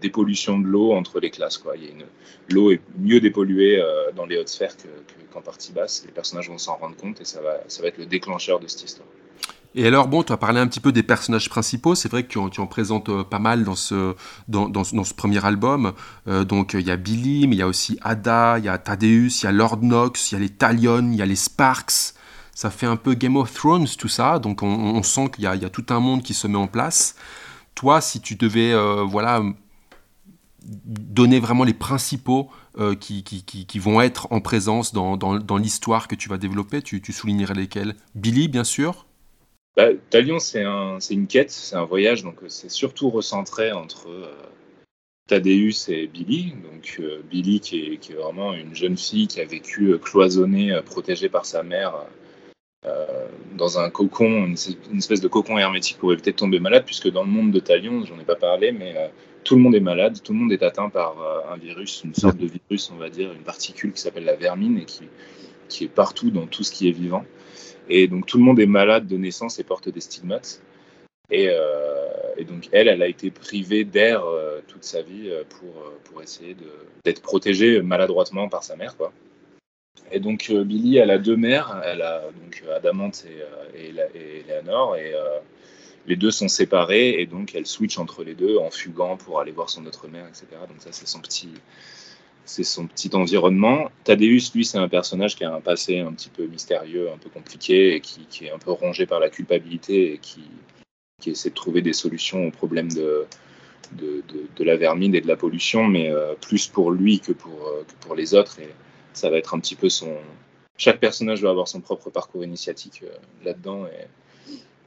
dépollution 0.00 0.58
de 0.58 0.66
l'eau 0.66 0.92
entre 0.92 1.20
les 1.20 1.30
classes. 1.30 1.62
L'eau 2.50 2.70
est 2.70 2.80
mieux 2.98 3.20
dépolluée 3.20 3.78
euh, 3.78 4.10
dans 4.16 4.26
les 4.26 4.38
hautes 4.38 4.48
sphères 4.48 4.76
qu'en 5.32 5.42
partie 5.42 5.72
basse. 5.72 6.02
Les 6.06 6.12
personnages 6.12 6.48
vont 6.48 6.58
s'en 6.58 6.76
rendre 6.76 6.96
compte 6.96 7.20
et 7.20 7.24
ça 7.24 7.40
va, 7.40 7.86
être 7.86 7.98
le 7.98 8.06
déclencheur 8.06 8.58
de 8.58 8.66
cette 8.66 8.84
histoire. 8.84 9.08
Et 9.74 9.86
alors, 9.86 10.06
bon, 10.06 10.22
tu 10.22 10.32
as 10.34 10.36
parlé 10.36 10.60
un 10.60 10.66
petit 10.66 10.80
peu 10.80 10.92
des 10.92 11.02
personnages 11.02 11.48
principaux. 11.48 11.94
C'est 11.94 12.10
vrai 12.10 12.24
que 12.24 12.28
tu 12.28 12.38
en, 12.38 12.66
présentes 12.66 13.08
euh, 13.08 13.24
pas 13.24 13.38
mal 13.38 13.64
dans 13.64 13.74
ce, 13.74 14.14
dans, 14.48 14.68
dans, 14.68 14.84
ce 14.84 15.14
premier 15.14 15.44
album. 15.44 15.92
donc, 16.26 16.74
il 16.74 16.86
y 16.86 16.90
a 16.90 16.96
Billy, 16.96 17.46
mais 17.46 17.56
il 17.56 17.58
y 17.58 17.62
a 17.62 17.68
aussi 17.68 17.98
Ada, 18.02 18.58
il 18.58 18.66
y 18.66 18.68
a 18.68 18.76
Thaddeus, 18.76 19.42
il 19.42 19.44
y 19.44 19.46
a 19.46 19.52
Lord 19.52 19.78
Knox, 19.80 20.32
il 20.32 20.34
y 20.34 20.36
a 20.36 20.40
les 20.40 20.50
Talion, 20.50 21.10
il 21.12 21.16
y 21.16 21.22
a 21.22 21.26
les 21.26 21.36
Sparks 21.36 22.14
ça 22.54 22.70
fait 22.70 22.86
un 22.86 22.96
peu 22.96 23.14
Game 23.14 23.36
of 23.36 23.52
Thrones 23.52 23.88
tout 23.98 24.08
ça, 24.08 24.38
donc 24.38 24.62
on, 24.62 25.02
sent 25.02 25.30
qu'il 25.34 25.44
y, 25.44 25.46
a 25.46 25.70
tout 25.70 25.86
un 25.88 26.00
monde 26.00 26.22
qui 26.22 26.34
se 26.34 26.46
met 26.46 26.58
en 26.58 26.66
place. 26.66 27.16
Toi, 27.74 28.00
si 28.00 28.20
tu 28.20 28.36
devais 28.36 28.72
euh, 28.72 29.02
voilà, 29.02 29.42
donner 30.64 31.40
vraiment 31.40 31.64
les 31.64 31.72
principaux 31.72 32.50
euh, 32.78 32.94
qui, 32.94 33.78
vont 33.78 34.00
être 34.02 34.28
en 34.30 34.40
présence 34.40 34.92
dans, 34.92 35.56
l'histoire 35.56 36.08
que 36.08 36.14
tu 36.14 36.28
vas 36.28 36.36
développer, 36.36 36.82
tu, 36.82 37.00
soulignerais 37.12 37.54
lesquels? 37.54 37.96
Billy, 38.14 38.48
bien 38.48 38.64
sûr 38.64 39.06
bah, 39.74 39.86
Talion, 40.10 40.38
c'est 40.38 40.64
un, 40.64 40.98
une 41.10 41.26
quête, 41.26 41.50
c'est 41.50 41.76
un 41.76 41.84
voyage, 41.86 42.22
donc 42.22 42.42
euh, 42.42 42.48
c'est 42.50 42.70
surtout 42.70 43.08
recentré 43.08 43.72
entre 43.72 44.08
Thaddeus 45.26 45.88
et 45.88 46.06
Billy. 46.06 46.52
Donc 46.70 47.00
Billy 47.30 47.60
qui 47.60 47.78
est, 47.78 48.12
vraiment 48.12 48.52
une 48.52 48.74
jeune 48.74 48.98
fille 48.98 49.26
qui 49.26 49.40
a 49.40 49.46
vécu 49.46 49.98
cloisonnée, 49.98 50.78
protégée 50.84 51.30
par 51.30 51.46
sa 51.46 51.62
mère 51.62 51.94
euh, 52.84 53.28
dans 53.56 53.78
un 53.78 53.90
cocon, 53.90 54.44
une, 54.44 54.56
espèce 54.98 55.20
de 55.20 55.28
cocon 55.28 55.56
hermétique 55.56 55.98
pour 55.98 56.12
éviter 56.12 56.32
de 56.32 56.36
tomber 56.36 56.58
malade, 56.58 56.82
puisque 56.84 57.08
dans 57.08 57.22
le 57.22 57.30
monde 57.30 57.52
de 57.52 57.60
Talion, 57.60 58.04
j'en 58.04 58.18
ai 58.18 58.24
pas 58.24 58.34
parlé, 58.34 58.72
mais 58.72 58.94
euh, 58.96 59.06
tout 59.44 59.54
le 59.54 59.62
monde 59.62 59.76
est 59.76 59.80
malade, 59.80 60.20
tout 60.22 60.32
le 60.32 60.40
monde 60.40 60.52
est 60.52 60.64
atteint 60.64 60.88
par 60.88 61.20
euh, 61.20 61.54
un 61.54 61.56
virus, 61.56 62.02
une 62.04 62.14
sorte 62.14 62.38
de 62.38 62.46
virus, 62.46 62.90
on 62.90 62.96
va 62.96 63.08
dire, 63.08 63.32
une 63.32 63.42
particule 63.42 63.92
qui 63.92 64.00
s'appelle 64.00 64.24
la 64.24 64.34
vermine 64.34 64.78
et 64.78 64.84
qui, 64.84 65.04
est 65.84 65.88
partout 65.88 66.30
dans 66.30 66.46
tout 66.46 66.64
ce 66.64 66.72
qui 66.72 66.88
est 66.88 66.92
vivant. 66.92 67.24
Et 67.88 68.08
donc 68.08 68.26
tout 68.26 68.38
le 68.38 68.44
monde 68.44 68.58
est 68.58 68.66
malade 68.66 69.06
de 69.06 69.16
naissance 69.16 69.60
et 69.60 69.64
porte 69.64 69.88
des 69.88 70.00
stigmates. 70.00 70.60
Et, 71.30 71.48
et 72.36 72.44
donc 72.44 72.68
elle, 72.72 72.88
elle 72.88 73.02
a 73.02 73.08
été 73.08 73.30
privée 73.30 73.84
d'air 73.84 74.22
toute 74.68 74.84
sa 74.84 75.00
vie 75.00 75.30
pour, 75.48 75.72
pour 76.04 76.22
essayer 76.22 76.54
d'être 77.04 77.22
protégée 77.22 77.80
maladroitement 77.80 78.50
par 78.50 78.64
sa 78.64 78.76
mère. 78.76 78.98
Quoi. 78.98 79.12
Et 80.12 80.20
donc 80.20 80.48
euh, 80.50 80.62
Billy, 80.62 80.98
elle 80.98 81.10
a 81.10 81.18
deux 81.18 81.36
mères, 81.36 81.80
elle 81.84 82.02
a 82.02 82.22
donc 82.22 82.62
Adamante 82.70 83.24
et, 83.26 83.90
euh, 83.90 84.08
et, 84.14 84.44
Eleanor, 84.46 84.96
et 84.96 85.14
euh, 85.14 85.38
les 86.06 86.16
deux 86.16 86.30
sont 86.30 86.48
séparés, 86.48 87.20
et 87.20 87.26
donc 87.26 87.54
elle 87.54 87.66
switch 87.66 87.98
entre 87.98 88.22
les 88.22 88.34
deux 88.34 88.58
en 88.58 88.70
fugant 88.70 89.16
pour 89.16 89.40
aller 89.40 89.52
voir 89.52 89.70
son 89.70 89.86
autre 89.86 90.08
mère, 90.08 90.26
etc. 90.28 90.46
Donc 90.68 90.76
ça, 90.80 90.90
c'est 90.92 91.08
son 91.08 91.20
petit, 91.20 91.48
c'est 92.44 92.62
son 92.62 92.86
petit 92.86 93.10
environnement. 93.14 93.90
Thaddeus, 94.04 94.52
lui, 94.54 94.66
c'est 94.66 94.78
un 94.78 94.88
personnage 94.88 95.34
qui 95.34 95.44
a 95.44 95.54
un 95.54 95.62
passé 95.62 96.00
un 96.00 96.12
petit 96.12 96.28
peu 96.28 96.46
mystérieux, 96.46 97.10
un 97.10 97.18
peu 97.18 97.30
compliqué, 97.30 97.94
et 97.94 98.00
qui, 98.00 98.44
est 98.44 98.50
un 98.50 98.58
peu 98.58 98.72
rongé 98.72 99.06
par 99.06 99.18
la 99.18 99.30
culpabilité 99.30 100.12
et 100.14 100.18
qui, 100.18 100.44
essaie 101.24 101.50
de 101.50 101.54
trouver 101.54 101.82
des 101.82 101.92
solutions 101.92 102.48
aux 102.48 102.50
problèmes 102.50 102.92
de, 102.92 103.26
de, 103.92 104.64
la 104.64 104.76
vermine 104.76 105.14
et 105.14 105.20
de 105.20 105.28
la 105.28 105.36
pollution, 105.36 105.86
mais 105.86 106.12
plus 106.40 106.66
pour 106.66 106.90
lui 106.90 107.20
que 107.20 107.30
pour, 107.30 107.72
pour 108.00 108.16
les 108.16 108.34
autres. 108.34 108.58
Ça 109.12 109.30
va 109.30 109.38
être 109.38 109.54
un 109.54 109.60
petit 109.60 109.76
peu 109.76 109.88
son. 109.88 110.16
Chaque 110.78 111.00
personnage 111.00 111.42
va 111.42 111.50
avoir 111.50 111.68
son 111.68 111.80
propre 111.80 112.10
parcours 112.10 112.44
initiatique 112.44 113.02
euh, 113.04 113.14
là-dedans 113.44 113.86
et, 113.86 114.08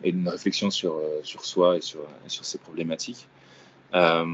une 0.04 0.28
réflexion 0.28 0.70
sur, 0.70 0.98
euh, 0.98 1.22
sur 1.24 1.46
soi 1.46 1.78
et 1.78 1.82
sur, 1.82 2.02
sur 2.28 2.46
ses 2.46 2.60
problématiques. 2.60 3.28
Euh, 3.96 4.26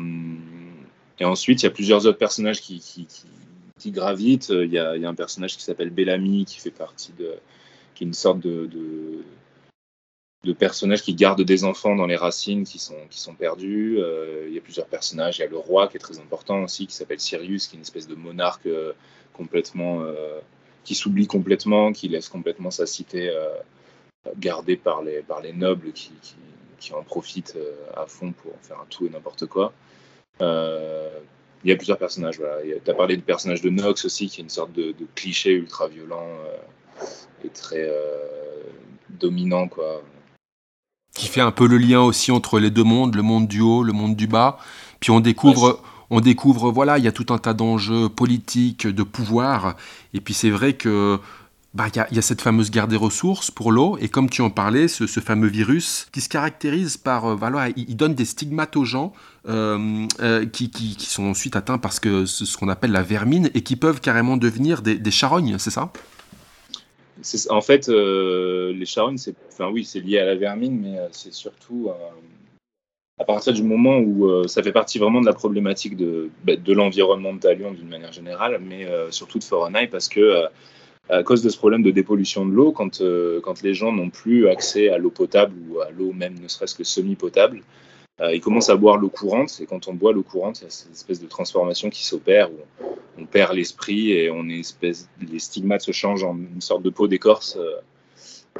et 1.20 1.24
ensuite, 1.24 1.62
il 1.62 1.66
y 1.66 1.68
a 1.68 1.72
plusieurs 1.72 2.06
autres 2.06 2.18
personnages 2.18 2.60
qui, 2.62 2.80
qui, 2.80 3.92
gravitent. 3.92 4.50
Il 4.50 4.72
y, 4.72 4.80
a, 4.80 4.96
il 4.96 5.02
y, 5.02 5.06
a, 5.06 5.10
un 5.10 5.16
personnage 5.16 5.56
qui 5.56 5.64
s'appelle 5.64 5.90
Bellamy 5.90 6.46
qui 6.46 6.60
fait 6.60 6.72
partie 6.72 7.14
de. 7.14 7.36
qui 7.96 8.04
est 8.04 8.08
une 8.08 8.14
sorte 8.14 8.40
de, 8.40 8.66
de 8.66 9.24
de 10.44 10.96
qui 10.96 11.14
gardent 11.14 11.44
des 11.44 11.64
enfants 11.64 11.96
dans 11.96 12.08
les 12.08 12.16
racines 12.16 12.64
qui 12.64 12.80
sont, 12.80 12.98
qui 13.12 13.20
sont 13.20 13.36
perdus. 13.36 14.00
il 14.48 14.54
y 14.54 14.58
a 14.58 14.62
plusieurs 14.62 14.88
personnages. 14.88 15.38
Il 15.38 15.42
y 15.42 15.46
a 15.46 15.48
le 15.48 15.58
roi 15.58 15.88
qui 15.88 15.98
est 15.98 16.00
très 16.00 16.18
important 16.18 16.64
aussi, 16.64 16.88
qui 16.88 16.96
s'appelle 16.96 17.20
Sirius, 17.20 17.68
qui 17.68 17.76
est 17.76 17.78
une 17.78 17.84
espèce 17.84 18.08
de 18.08 18.16
monarque 18.16 18.68
complètement, 19.34 20.02
euh, 20.02 20.40
qui 20.84 20.96
s'oublie 20.96 21.28
complètement, 21.28 21.92
qui 21.92 22.08
laisse 22.08 22.30
complètement 22.30 22.72
sa 22.72 22.86
cité 22.86 23.30
euh, 23.30 23.50
gardée 24.38 24.78
par 24.78 25.02
les, 25.02 25.22
par 25.22 25.42
les 25.42 25.54
nobles 25.54 25.92
qui, 25.94 26.12
qui, 26.80 26.94
en 26.94 27.04
profitent 27.04 27.56
euh, 27.58 27.74
à 27.96 28.06
fond 28.08 28.32
pour 28.32 28.54
faire 28.62 28.80
un 28.80 28.86
tout 28.90 29.06
et 29.06 29.10
n'importe 29.10 29.46
quoi. 29.46 29.74
Il 30.40 31.70
y 31.70 31.72
a 31.72 31.76
plusieurs 31.76 32.00
personnages. 32.00 32.42
Tu 32.84 32.90
as 32.92 32.94
parlé 32.96 33.16
du 33.16 33.22
personnage 33.22 33.62
de 33.62 33.70
Nox 33.70 34.06
aussi, 34.06 34.28
qui 34.28 34.42
est 34.42 34.44
une 34.44 34.50
sorte 34.50 34.72
de, 34.72 34.96
cliché 35.14 35.52
ultra 35.52 35.88
violent 35.88 36.28
et 37.44 37.50
très 37.50 37.88
dominant. 39.10 39.68
quoi 39.68 40.02
qui 41.14 41.28
fait 41.28 41.42
un 41.42 41.52
peu 41.52 41.68
le 41.68 41.78
lien 41.78 42.02
aussi 42.02 42.32
entre 42.32 42.60
les 42.60 42.72
deux 42.72 42.84
mondes, 42.84 43.16
le 43.16 43.22
monde 43.22 43.48
du 43.48 43.62
haut, 43.62 43.84
le 43.84 43.94
monde 43.94 44.16
du 44.16 44.28
bas. 44.28 44.58
Puis 45.00 45.12
on 45.12 45.20
découvre, 45.20 45.84
on 46.12 46.20
découvre, 46.20 46.72
voilà, 46.72 46.98
il 47.00 47.06
y 47.06 47.08
a 47.08 47.12
tout 47.12 47.34
un 47.34 47.38
tas 47.38 47.54
d'enjeux 47.54 48.10
politiques, 48.10 48.86
de 48.86 49.02
pouvoir. 49.02 49.76
Et 50.14 50.20
puis 50.20 50.34
c'est 50.34 50.50
vrai 50.50 50.74
que 50.74 51.20
bah, 51.74 51.86
il 52.12 52.16
y, 52.16 52.20
a 52.20 52.22
cette 52.22 52.42
fameuse 52.42 52.70
guerre 52.70 52.90
des 52.90 52.98
ressources 52.98 53.50
pour 53.50 53.72
l'eau, 53.72 53.98
et 54.02 54.10
comme 54.10 54.30
tu 54.30 54.42
en 54.42 54.50
parlais, 54.50 54.90
ce, 54.90 55.06
fameux 55.06 55.48
virus 55.48 56.08
qui 56.12 56.20
se 56.20 56.28
caractérise 56.28 56.98
par, 56.98 57.26
euh, 57.26 57.36
voilà, 57.36 57.70
il, 57.78 57.96
donne 57.96 58.14
des 58.14 58.26
stigmates 58.26 58.76
aux 58.76 58.84
gens 58.84 59.14
euh, 59.48 60.06
euh, 60.20 60.46
qui, 60.46 60.70
sont 61.00 61.24
ensuite 61.24 61.56
atteints 61.56 61.80
que 62.02 62.26
ce 62.26 62.58
qu'on 62.58 62.68
appelle 62.68 62.92
la 62.92 63.04
vermine 63.04 63.50
et 63.54 63.62
qui 63.62 63.78
peuvent 63.78 64.02
carrément 64.02 64.36
devenir 64.36 64.82
des, 64.82 65.12
charognes, 65.12 65.58
c'est 65.60 65.72
ça? 65.72 65.94
En 67.50 67.62
fait, 67.62 67.88
les 67.88 68.86
charognes, 68.86 69.18
c'est, 69.18 69.36
enfin 69.50 69.70
oui, 69.72 69.86
c'est 69.86 70.02
lié 70.02 70.20
à 70.20 70.26
la 70.26 70.36
vermine, 70.36 70.78
mais 70.78 70.98
c'est 71.14 71.32
surtout 71.34 71.90
à 73.22 73.24
partir 73.24 73.54
du 73.54 73.64
moment 73.64 74.00
où 74.00 74.48
ça 74.48 74.64
fait 74.64 74.72
partie 74.72 74.98
vraiment 74.98 75.22
de 75.22 75.26
la 75.26 75.34
problématique 75.34 75.96
de, 75.96 76.30
bah, 76.44 76.56
de 76.56 76.74
l'environnement 76.74 77.34
de 77.34 77.40
Talion 77.40 77.72
d'une 77.72 77.88
manière 77.88 78.12
générale, 78.12 78.60
mais 78.68 78.88
surtout 79.12 79.38
de 79.38 79.44
Forenheim 79.44 79.88
parce 79.88 80.10
que 80.10 80.46
à 81.10 81.24
cause 81.24 81.42
de 81.44 81.50
ce 81.50 81.58
problème 81.58 81.84
de 81.84 81.92
dépollution 81.92 82.46
de 82.46 82.52
l'eau, 82.52 82.72
quand, 82.72 83.02
quand 83.44 83.62
les 83.62 83.74
gens 83.74 83.92
n'ont 83.92 84.10
plus 84.10 84.48
accès 84.48 84.90
à 84.90 84.98
l'eau 84.98 85.12
potable 85.12 85.54
ou 85.70 85.82
à 85.82 85.92
l'eau 85.92 86.14
même 86.14 86.40
ne 86.40 86.48
serait-ce 86.48 86.76
que 86.76 86.84
semi-potable, 86.84 87.62
euh, 88.22 88.36
ils 88.36 88.42
commencent 88.42 88.70
à 88.70 88.76
boire 88.76 88.98
l'eau 88.98 89.10
courante, 89.10 89.60
et 89.62 89.66
quand 89.66 89.88
on 89.88 89.94
boit 89.94 90.14
l'eau 90.14 90.24
courante, 90.24 90.62
il 90.62 90.66
y 90.66 90.68
a 90.68 90.70
cette 90.70 90.92
espèce 90.92 91.20
de 91.20 91.28
transformation 91.28 91.90
qui 91.90 92.06
s'opère, 92.06 92.52
où 92.52 92.86
on 93.18 93.26
perd 93.26 93.54
l'esprit 93.54 94.12
et 94.12 94.30
on 94.30 94.48
espèce, 94.48 95.10
les 95.28 95.40
stigmates 95.40 95.82
se 95.82 95.92
changent 95.92 96.24
en 96.24 96.36
une 96.36 96.62
sorte 96.62 96.84
de 96.84 96.90
peau 96.90 97.08
d'écorce. 97.08 97.58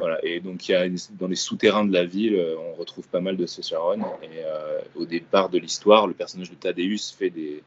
Euh. 0.00 0.16
Et 0.22 0.40
donc, 0.40 0.68
il 0.68 0.72
y 0.72 0.74
a, 0.74 0.88
dans 1.18 1.28
les 1.28 1.36
souterrains 1.36 1.84
de 1.84 1.92
la 1.92 2.04
ville, 2.04 2.36
euh, 2.36 2.56
on 2.58 2.74
retrouve 2.74 3.06
pas 3.08 3.20
mal 3.20 3.36
de 3.36 3.46
ce 3.46 3.62
charon. 3.62 4.00
Et 4.22 4.42
au 4.96 5.04
départ 5.04 5.48
de 5.48 5.58
l'histoire, 5.58 6.06
le 6.06 6.14
personnage 6.14 6.50
de 6.50 6.56
Thaddeus 6.56 7.14
fait 7.16 7.30
des, 7.30 7.62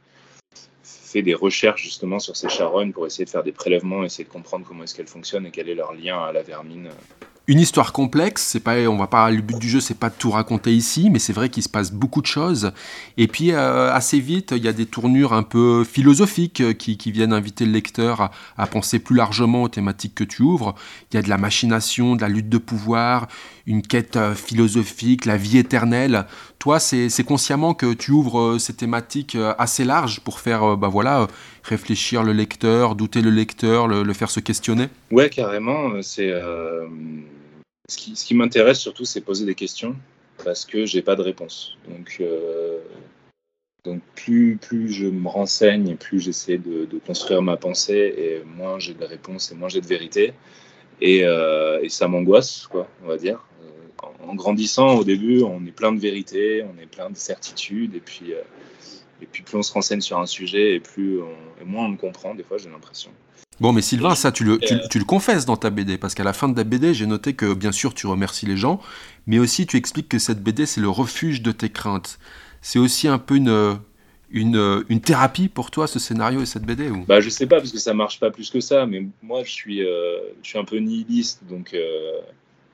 fait 0.84 1.22
des 1.22 1.34
recherches 1.34 1.84
justement 1.84 2.20
sur 2.20 2.36
ces 2.36 2.50
charognes 2.50 2.92
pour 2.92 3.06
essayer 3.06 3.26
de 3.26 3.30
faire 3.30 3.44
des 3.44 3.52
prélèvements, 3.52 4.04
essayer 4.04 4.26
de 4.26 4.30
comprendre 4.30 4.66
comment 4.68 4.84
est-ce 4.84 4.96
qu'elles 4.96 5.08
fonctionnent 5.08 5.46
et 5.46 5.52
quel 5.52 5.70
est 5.70 5.76
leur 5.76 5.94
lien 5.94 6.22
à 6.22 6.32
la 6.32 6.44
vermine 6.44 6.90
une 7.48 7.60
histoire 7.60 7.94
complexe. 7.94 8.44
C'est 8.44 8.60
pas, 8.60 8.78
on 8.88 8.98
va 8.98 9.08
pas, 9.08 9.30
le 9.30 9.42
but 9.42 9.60
du 9.60 9.70
jeu, 9.70 9.80
c'est 9.80 9.98
pas 9.98 10.10
de 10.10 10.16
tout 10.18 10.32
raconter 10.32 10.74
ici, 10.74 11.10
mais 11.10 11.20
c'est 11.20 11.34
vrai 11.34 11.50
qu'il 11.50 11.64
se 11.64 11.70
passe 11.70 11.92
beaucoup 11.92 12.22
de 12.22 12.28
choses. 12.28 12.72
Et 13.18 13.28
puis 13.28 13.52
euh, 13.52 13.94
assez 13.94 14.20
vite, 14.20 14.54
il 14.56 14.64
y 14.64 14.68
a 14.68 14.74
des 14.74 14.86
tournures 14.86 15.34
un 15.34 15.44
peu 15.44 15.84
philosophiques 15.84 16.62
euh, 16.62 16.74
qui, 16.74 16.96
viennent 17.12 17.34
inviter 17.34 17.66
le 17.66 17.72
lecteur 17.72 18.32
à, 18.58 18.68
penser 18.68 19.00
plus 19.00 19.16
largement 19.16 19.64
aux 19.64 19.70
thématiques 19.70 20.16
que 20.16 20.24
tu 20.24 20.42
ouvres. 20.42 20.76
Il 21.12 21.16
y 21.16 21.20
a 21.20 21.22
de 21.22 21.30
la 21.30 21.38
machination, 21.38 22.16
de 22.16 22.22
la 22.22 22.30
lutte 22.30 22.50
de 22.50 22.58
pouvoir, 22.58 23.28
une 23.68 23.82
quête 23.82 24.16
euh, 24.16 24.34
philosophique, 24.34 25.26
la 25.26 25.38
vie 25.38 25.58
éternelle. 25.58 26.26
Toi, 26.58 26.80
c'est 26.80 27.24
consciemment 27.24 27.76
que 27.76 27.94
tu 27.94 28.10
ouvres 28.10 28.58
ces 28.58 28.74
thématiques 28.74 29.38
assez 29.60 29.86
larges 29.86 30.22
pour 30.22 30.40
faire, 30.40 30.76
bah 30.78 30.88
voilà, 30.88 31.28
réfléchir 31.64 32.24
le 32.24 32.34
lecteur, 32.34 32.96
douter 32.96 33.22
le 33.22 33.30
lecteur, 33.30 33.88
le, 33.88 34.14
faire 34.14 34.32
se 34.32 34.40
questionner? 34.40 34.88
Ouais, 35.12 35.30
carrément. 35.30 36.02
C'est 36.02 36.34
ce 37.88 38.26
qui, 38.26 38.34
m'intéresse 38.34 38.80
surtout, 38.80 39.06
c'est 39.06 39.22
poser 39.22 39.46
des 39.46 39.56
questions 39.56 39.96
parce 40.44 40.66
que 40.66 40.86
j'ai 40.86 41.02
pas 41.02 41.16
de 41.16 41.22
réponse. 41.22 41.78
Donc, 41.88 42.18
euh, 42.20 42.80
plus, 44.16 44.58
plus 44.58 44.92
je 44.92 45.06
me 45.06 45.28
renseigne, 45.28 45.96
plus 45.96 46.20
j'essaie 46.20 46.58
de, 46.58 46.88
construire 47.06 47.42
ma 47.42 47.58
pensée, 47.58 48.14
et 48.18 48.44
moins 48.44 48.80
j'ai 48.80 48.94
de 48.94 49.06
réponses 49.06 49.52
et 49.52 49.56
moins 49.56 49.70
j'ai 49.70 49.82
de 49.82 49.88
vérité. 49.88 50.34
Et, 51.02 51.24
euh, 51.24 51.80
et 51.82 51.90
ça 51.90 52.08
m'angoisse, 52.08 52.68
quoi, 52.68 52.88
on 53.04 53.08
va 53.08 53.18
dire. 53.18 53.46
En, 54.28 54.36
grandissant, 54.36 54.96
au 54.96 55.04
début, 55.04 55.42
on 55.44 55.66
est 55.66 55.72
plein 55.72 55.92
de 55.92 56.00
vérités, 56.00 56.64
on 56.64 56.82
est 56.82 56.88
plein 56.88 57.10
de 57.10 57.16
certitudes, 57.16 57.96
et 57.96 58.00
puis, 58.00 58.34
euh, 58.34 58.42
et 59.22 59.26
puis 59.26 59.44
plus 59.44 59.58
on 59.58 59.64
se 59.64 59.72
renseigne 59.72 60.02
sur 60.02 60.20
un 60.20 60.26
sujet, 60.26 60.76
et 60.76 60.80
plus 60.80 61.20
et 61.62 61.66
moins 61.66 61.86
on 61.86 61.92
le 61.92 61.98
comprend, 61.98 62.34
des 62.34 62.44
fois, 62.44 62.58
j'ai 62.58 62.70
l'impression. 62.70 63.12
Bon, 63.62 63.72
mais 63.72 63.82
Sylvain, 63.82 64.16
ça, 64.16 64.32
tu 64.32 64.44
le, 64.44 64.60
tu, 64.60 65.00
le 65.00 65.06
confesses 65.06 65.46
dans 65.46 65.56
ta 65.56 65.70
BD, 65.70 65.98
parce 65.98 66.14
qu'à 66.14 66.26
la 66.26 66.34
fin 66.34 66.50
de 66.50 66.56
ta 66.56 66.64
BD, 66.64 66.94
j'ai 66.94 67.06
noté 67.06 67.34
que, 67.34 67.54
bien 67.54 67.72
sûr, 67.72 67.94
tu 67.94 68.06
remercies 68.06 68.46
les 68.46 68.58
gens, 68.58 68.82
mais 69.28 69.40
aussi 69.40 69.66
tu 69.66 69.78
expliques 69.78 70.10
que 70.10 70.20
cette 70.20 70.44
BD, 70.44 70.66
c'est 70.66 70.82
le 70.82 70.90
refuge 70.90 71.42
de 71.42 71.52
tes 71.52 71.70
craintes. 71.70 72.20
C'est 72.62 72.80
aussi 72.80 73.08
un 73.08 73.18
peu 73.18 73.36
une, 73.36 73.80
une, 74.30 74.84
une, 74.90 75.00
thérapie 75.00 75.48
pour 75.48 75.72
toi, 75.72 75.88
ce 75.88 76.00
scénario 76.00 76.42
et 76.42 76.46
cette 76.46 76.64
BD 76.64 76.90
ou? 76.90 77.06
Bah, 77.06 77.22
Je 77.22 77.30
sais 77.30 77.46
pas, 77.46 77.58
parce 77.58 77.72
que 77.72 77.78
ça 77.78 77.94
marche 77.94 78.20
pas 78.20 78.30
plus 78.30 78.50
que 78.50 78.60
ça, 78.60 78.86
mais 78.86 79.04
moi, 79.22 79.44
je 79.44 79.52
suis, 79.52 79.86
euh, 79.86 80.20
je 80.44 80.50
suis 80.50 80.60
un 80.60 80.66
peu 80.66 80.78
nihiliste, 80.78 81.46
donc 81.48 81.74
euh, 81.74 82.20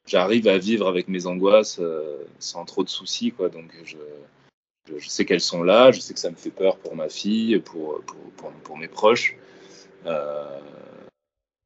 j'arrive 0.08 0.48
à 0.48 0.58
vivre 0.58 0.88
avec 0.88 1.08
mes 1.08 1.28
angoisses 1.28 1.78
euh, 1.80 2.18
sans 2.40 2.66
trop 2.66 2.84
de 2.84 2.90
soucis, 2.90 3.32
quoi. 3.32 3.50
Donc, 3.50 3.72
je, 3.84 3.98
je, 4.98 5.08
sais 5.08 5.26
qu'elles 5.26 5.42
sont 5.42 5.62
là, 5.62 5.92
je 5.92 6.00
sais 6.00 6.16
que 6.16 6.20
ça 6.20 6.32
me 6.32 6.36
fait 6.36 6.50
peur 6.50 6.78
pour 6.78 6.96
ma 6.96 7.08
fille, 7.08 7.60
pour, 7.60 8.02
pour, 8.02 8.18
pour, 8.38 8.52
pour 8.52 8.78
mes 8.78 8.88
proches. 8.88 9.36
Euh, 10.06 10.60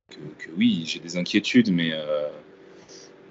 que, 0.09 0.49
oui, 0.57 0.83
j'ai 0.85 0.99
des 0.99 1.17
inquiétudes, 1.17 1.71
mais, 1.71 1.91
euh, 1.93 2.27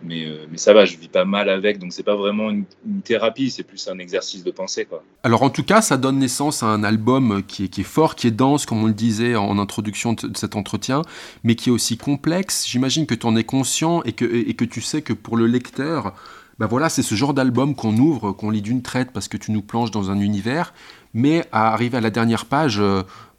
mais, 0.03 0.25
euh, 0.25 0.47
mais, 0.51 0.59
ça 0.59 0.73
va, 0.73 0.85
je 0.85 0.97
vis 0.97 1.09
pas 1.09 1.25
mal 1.25 1.49
avec, 1.49 1.79
donc 1.79 1.93
c'est 1.93 2.03
pas 2.03 2.17
vraiment 2.17 2.51
une, 2.51 2.65
thérapie, 3.05 3.51
c'est 3.51 3.63
plus 3.63 3.89
un 3.89 3.99
exercice 3.99 4.45
de 4.45 4.51
pensée. 4.51 4.87
Alors 5.23 5.43
en 5.43 5.51
tout 5.51 5.63
cas, 5.63 5.83
ça 5.83 5.97
donne 5.97 6.19
naissance 6.19 6.63
à 6.63 6.67
un 6.67 6.85
album 6.85 7.43
qui 7.47 7.65
est, 7.65 7.69
qui 7.69 7.83
est 7.83 7.85
fort, 7.85 8.15
qui 8.15 8.27
est 8.27 8.33
dense, 8.33 8.67
comme 8.67 8.83
on 8.83 8.87
le 8.87 8.93
disait 8.93 9.37
en 9.37 9.59
introduction 9.59 10.15
de 10.15 10.37
cet 10.37 10.57
entretien, 10.57 11.03
mais 11.43 11.55
qui 11.55 11.69
est 11.69 11.73
aussi 11.73 11.97
complexe. 11.97 12.67
J'imagine 12.67 13.07
que 13.07 13.15
tu 13.15 13.27
en 13.27 13.37
es 13.37 13.45
conscient 13.45 14.03
et 14.03 14.13
que, 14.13 14.25
et 14.25 14.55
que 14.55 14.65
tu 14.65 14.81
sais 14.81 15.03
que 15.03 15.13
pour 15.13 15.37
le 15.37 15.47
lecteur, 15.47 16.15
ben 16.59 16.67
voilà, 16.67 16.89
c'est 16.89 17.03
ce 17.03 17.15
genre 17.15 17.35
d'album 17.35 17.75
qu'on 17.75 17.97
ouvre, 17.97 18.33
qu'on 18.33 18.51
lit 18.51 18.63
d'une 18.63 18.83
traite 18.83 19.11
parce 19.13 19.29
que 19.29 19.37
tu 19.37 19.51
nous 19.51 19.63
plonges 19.63 19.91
dans 19.91 20.11
un 20.11 20.21
univers, 20.21 20.73
mais 21.15 21.47
à 21.53 21.73
arriver 21.73 21.97
à 21.99 22.01
la 22.01 22.11
dernière 22.11 22.45
page, 22.47 22.83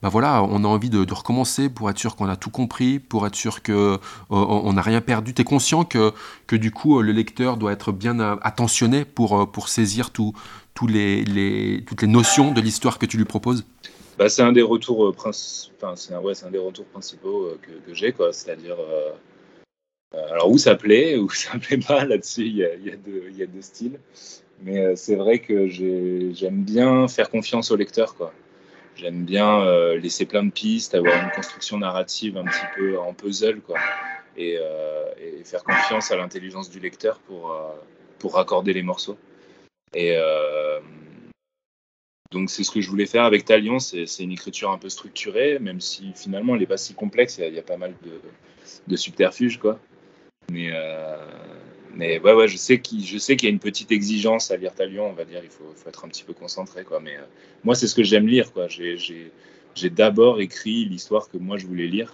ben 0.06 0.10
voilà, 0.10 0.44
on 0.44 0.64
a 0.64 0.68
envie 0.68 0.92
de, 0.92 1.12
recommencer 1.12 1.68
pour 1.68 1.90
être 1.90 1.98
sûr 1.98 2.16
qu'on 2.16 2.30
a 2.30 2.36
tout 2.36 2.52
compris, 2.52 3.00
pour 3.00 3.26
être 3.26 3.34
sûr 3.34 3.64
qu'on 3.64 4.00
euh, 4.32 4.72
n'a 4.72 4.82
rien 4.84 5.02
perdu. 5.02 5.34
Tu 5.34 5.42
es 5.42 5.46
conscient 5.46 5.84
que, 5.84 6.14
que 6.46 6.56
du 6.56 6.70
coup, 6.70 7.02
le 7.02 7.12
lecteur 7.12 7.58
doit 7.58 7.72
être 7.72 7.92
bien 7.92 8.20
euh, 8.20 8.36
attentionné 8.44 9.04
pour, 9.04 9.52
pour 9.52 9.68
saisir 9.68 10.12
tout, 10.12 10.34
tous 10.76 10.86
les, 10.86 11.26
les, 11.26 11.84
toutes 11.88 12.04
les 12.04 12.08
notions 12.08 12.52
de 12.52 12.62
l'histoire 12.62 13.00
que 13.00 13.08
tu 13.08 13.18
lui 13.18 13.26
proposes? 13.26 13.66
Bah, 14.20 14.30
C'est 14.30 14.44
un, 14.44 14.52
des 14.52 14.62
retours, 14.62 15.10
enfin, 15.10 15.32
c'est 15.34 16.14
un, 16.14 16.20
ouais, 16.20 16.34
un 16.46 16.52
des 16.52 16.60
retours 16.60 16.86
principaux 16.86 17.50
que, 17.64 17.94
j'ai, 17.96 18.14
c'est-à-dire. 18.32 18.78
alors, 20.14 20.52
où 20.52 20.60
ça 20.60 20.76
plaît, 20.76 21.18
où 21.18 21.32
ça 21.32 21.58
plaît 21.58 21.80
pas, 21.80 22.06
là-dessus, 22.06 22.46
il 22.46 22.58
y 22.58 22.58
y, 22.58 23.38
y 23.40 23.44
a, 23.44 23.48
deux 23.48 23.62
styles. 23.62 24.00
Mais 24.62 24.96
c'est 24.96 25.16
vrai 25.16 25.40
que 25.40 25.68
j'aime 25.68 26.64
bien 26.64 27.08
faire 27.08 27.30
confiance 27.30 27.72
au 27.72 27.76
lecteur. 27.76 28.16
J'aime 28.96 29.26
bien 29.26 29.62
euh, 29.62 29.98
laisser 29.98 30.26
plein 30.26 30.44
de 30.44 30.52
pistes, 30.52 30.96
avoir 30.96 31.22
une 31.22 31.32
construction 31.32 31.78
narrative 31.78 32.38
un 32.38 32.46
petit 32.46 32.66
peu 32.76 32.98
en 32.98 33.14
puzzle, 33.14 33.60
quoi. 33.62 33.78
Et, 34.38 34.58
euh, 34.58 35.04
faire 35.44 35.64
confiance 35.64 36.12
à 36.12 36.16
l'intelligence 36.16 36.70
du 36.70 36.80
lecteur 36.80 37.20
pour, 37.20 37.52
euh, 37.52 37.74
pour 38.20 38.34
raccorder 38.36 38.74
les 38.74 38.84
morceaux. 38.84 39.18
Et 39.94 40.18
donc, 42.32 42.50
c'est 42.50 42.64
ce 42.64 42.72
que 42.72 42.82
je 42.82 42.90
voulais 42.90 43.06
faire 43.06 43.24
avec 43.24 43.46
Talion. 43.46 43.80
C'est 43.80 44.06
une 44.20 44.32
écriture 44.32 44.72
un 44.72 44.78
peu 44.78 44.90
structurée, 44.90 45.60
même 45.60 45.80
si 45.80 46.12
finalement 46.16 46.54
elle 46.54 46.62
n'est 46.62 46.66
pas 46.66 46.78
si 46.78 46.94
complexe. 46.96 47.38
Il 47.38 47.54
y, 47.54 47.60
a, 47.60 47.62
pas 47.62 47.78
mal 47.78 47.94
de, 48.04 48.20
de 48.88 48.96
subterfuges, 48.96 49.60
quoi. 49.60 49.80
Mais 50.52 50.72
mais 51.96 52.20
ouais, 52.20 52.34
ouais, 52.34 52.48
je 52.48 52.58
sais 52.58 52.80
qu'il 52.80 53.02
y 53.02 53.46
a 53.48 53.50
une 53.50 53.60
petite 53.60 53.92
exigence 53.92 54.52
à 54.52 54.58
lire 54.58 54.76
Talion, 54.76 55.10
on 55.10 55.14
va 55.14 55.24
dire, 55.24 55.42
il 55.44 55.50
faut, 55.50 55.72
faut 55.76 55.90
être 55.90 56.04
un 56.06 56.10
petit 56.10 56.24
peu 56.24 56.34
concentré, 56.34 56.84
quoi. 56.84 57.00
Mais 57.00 57.16
euh, 57.16 57.24
moi, 57.64 57.74
c'est 57.74 57.88
ce 57.88 57.96
que 57.96 58.04
j'aime 58.04 58.28
lire, 58.28 58.52
quoi. 58.52 58.68
J'ai 58.68 59.90
d'abord 59.90 60.42
écrit 60.42 60.86
l'histoire 60.86 61.30
que 61.30 61.38
moi 61.38 61.58
je 61.58 61.68
voulais 61.68 61.88
lire. 61.88 62.14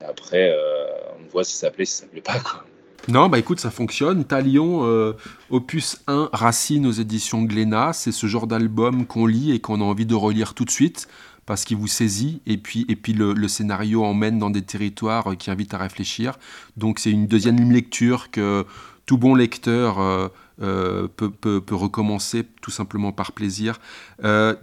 après, 0.00 0.50
euh, 0.50 0.86
on 1.20 1.26
voit 1.28 1.44
si 1.44 1.56
ça 1.56 1.70
plaît, 1.70 1.84
si 1.84 1.96
ça 1.96 2.06
plaît 2.06 2.20
pas, 2.20 2.40
quoi. 2.40 2.64
Non, 3.08 3.28
bah 3.28 3.38
écoute, 3.38 3.60
ça 3.60 3.70
fonctionne. 3.70 4.24
Talion, 4.24 4.84
euh, 4.84 5.12
opus 5.50 6.02
1, 6.06 6.30
Racine 6.32 6.86
aux 6.86 6.92
éditions 6.92 7.42
Glénat, 7.42 7.92
c'est 7.92 8.12
ce 8.12 8.26
genre 8.26 8.46
d'album 8.46 9.06
qu'on 9.06 9.26
lit 9.26 9.52
et 9.52 9.60
qu'on 9.60 9.80
a 9.80 9.84
envie 9.84 10.06
de 10.06 10.14
relire 10.14 10.54
tout 10.54 10.64
de 10.64 10.70
suite 10.70 11.08
parce 11.46 11.64
qu'il 11.64 11.76
vous 11.76 11.86
saisit 11.86 12.40
et 12.46 12.56
puis, 12.56 12.86
et 12.88 12.96
puis 12.96 13.12
le, 13.12 13.48
scénario 13.48 14.04
emmène 14.04 14.38
dans 14.38 14.50
des 14.50 14.62
territoires 14.62 15.36
qui 15.36 15.50
invitent 15.50 15.74
à 15.74 15.78
réfléchir. 15.78 16.38
Donc 16.76 16.98
c'est 16.98 17.10
une 17.10 17.26
deuxième 17.26 17.70
lecture 17.70 18.30
que 18.30 18.64
tout 19.06 19.18
bon 19.18 19.34
lecteur 19.34 20.00
euh, 20.00 20.28
euh, 20.62 21.08
peut, 21.08 21.30
peut, 21.30 21.74
recommencer 21.74 22.44
tout 22.62 22.70
simplement 22.70 23.12
par 23.12 23.32
plaisir. 23.32 23.78
Euh, 24.24 24.54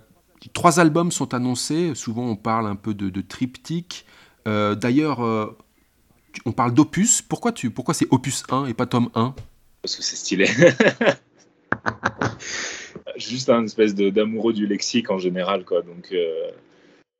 trois 0.53 0.79
albums 0.79 1.11
sont 1.11 1.33
annoncés, 1.33 1.93
souvent 1.95 2.23
on 2.23 2.35
parle 2.35 2.67
un 2.67 2.75
peu 2.75 2.93
de, 2.93 3.09
de 3.09 3.21
triptyque. 3.21 4.05
D'ailleurs, 4.45 5.19
on 6.45 6.51
parle 6.51 6.73
d'opus. 6.73 7.21
Pourquoi, 7.21 7.51
tu, 7.51 7.69
pourquoi 7.71 7.93
c'est 7.93 8.07
opus 8.11 8.43
1 8.49 8.65
et 8.67 8.73
pas 8.73 8.85
tome 8.85 9.09
1 9.15 9.35
Parce 9.81 9.95
que 9.95 10.03
c'est 10.03 10.15
stylé. 10.15 10.47
Juste 13.17 13.49
un 13.49 13.65
espèce 13.65 13.93
d'amoureux 13.95 14.53
du 14.53 14.67
lexique 14.67 15.11
en 15.11 15.17
général, 15.17 15.65
quoi. 15.65 15.81
Donc, 15.81 16.13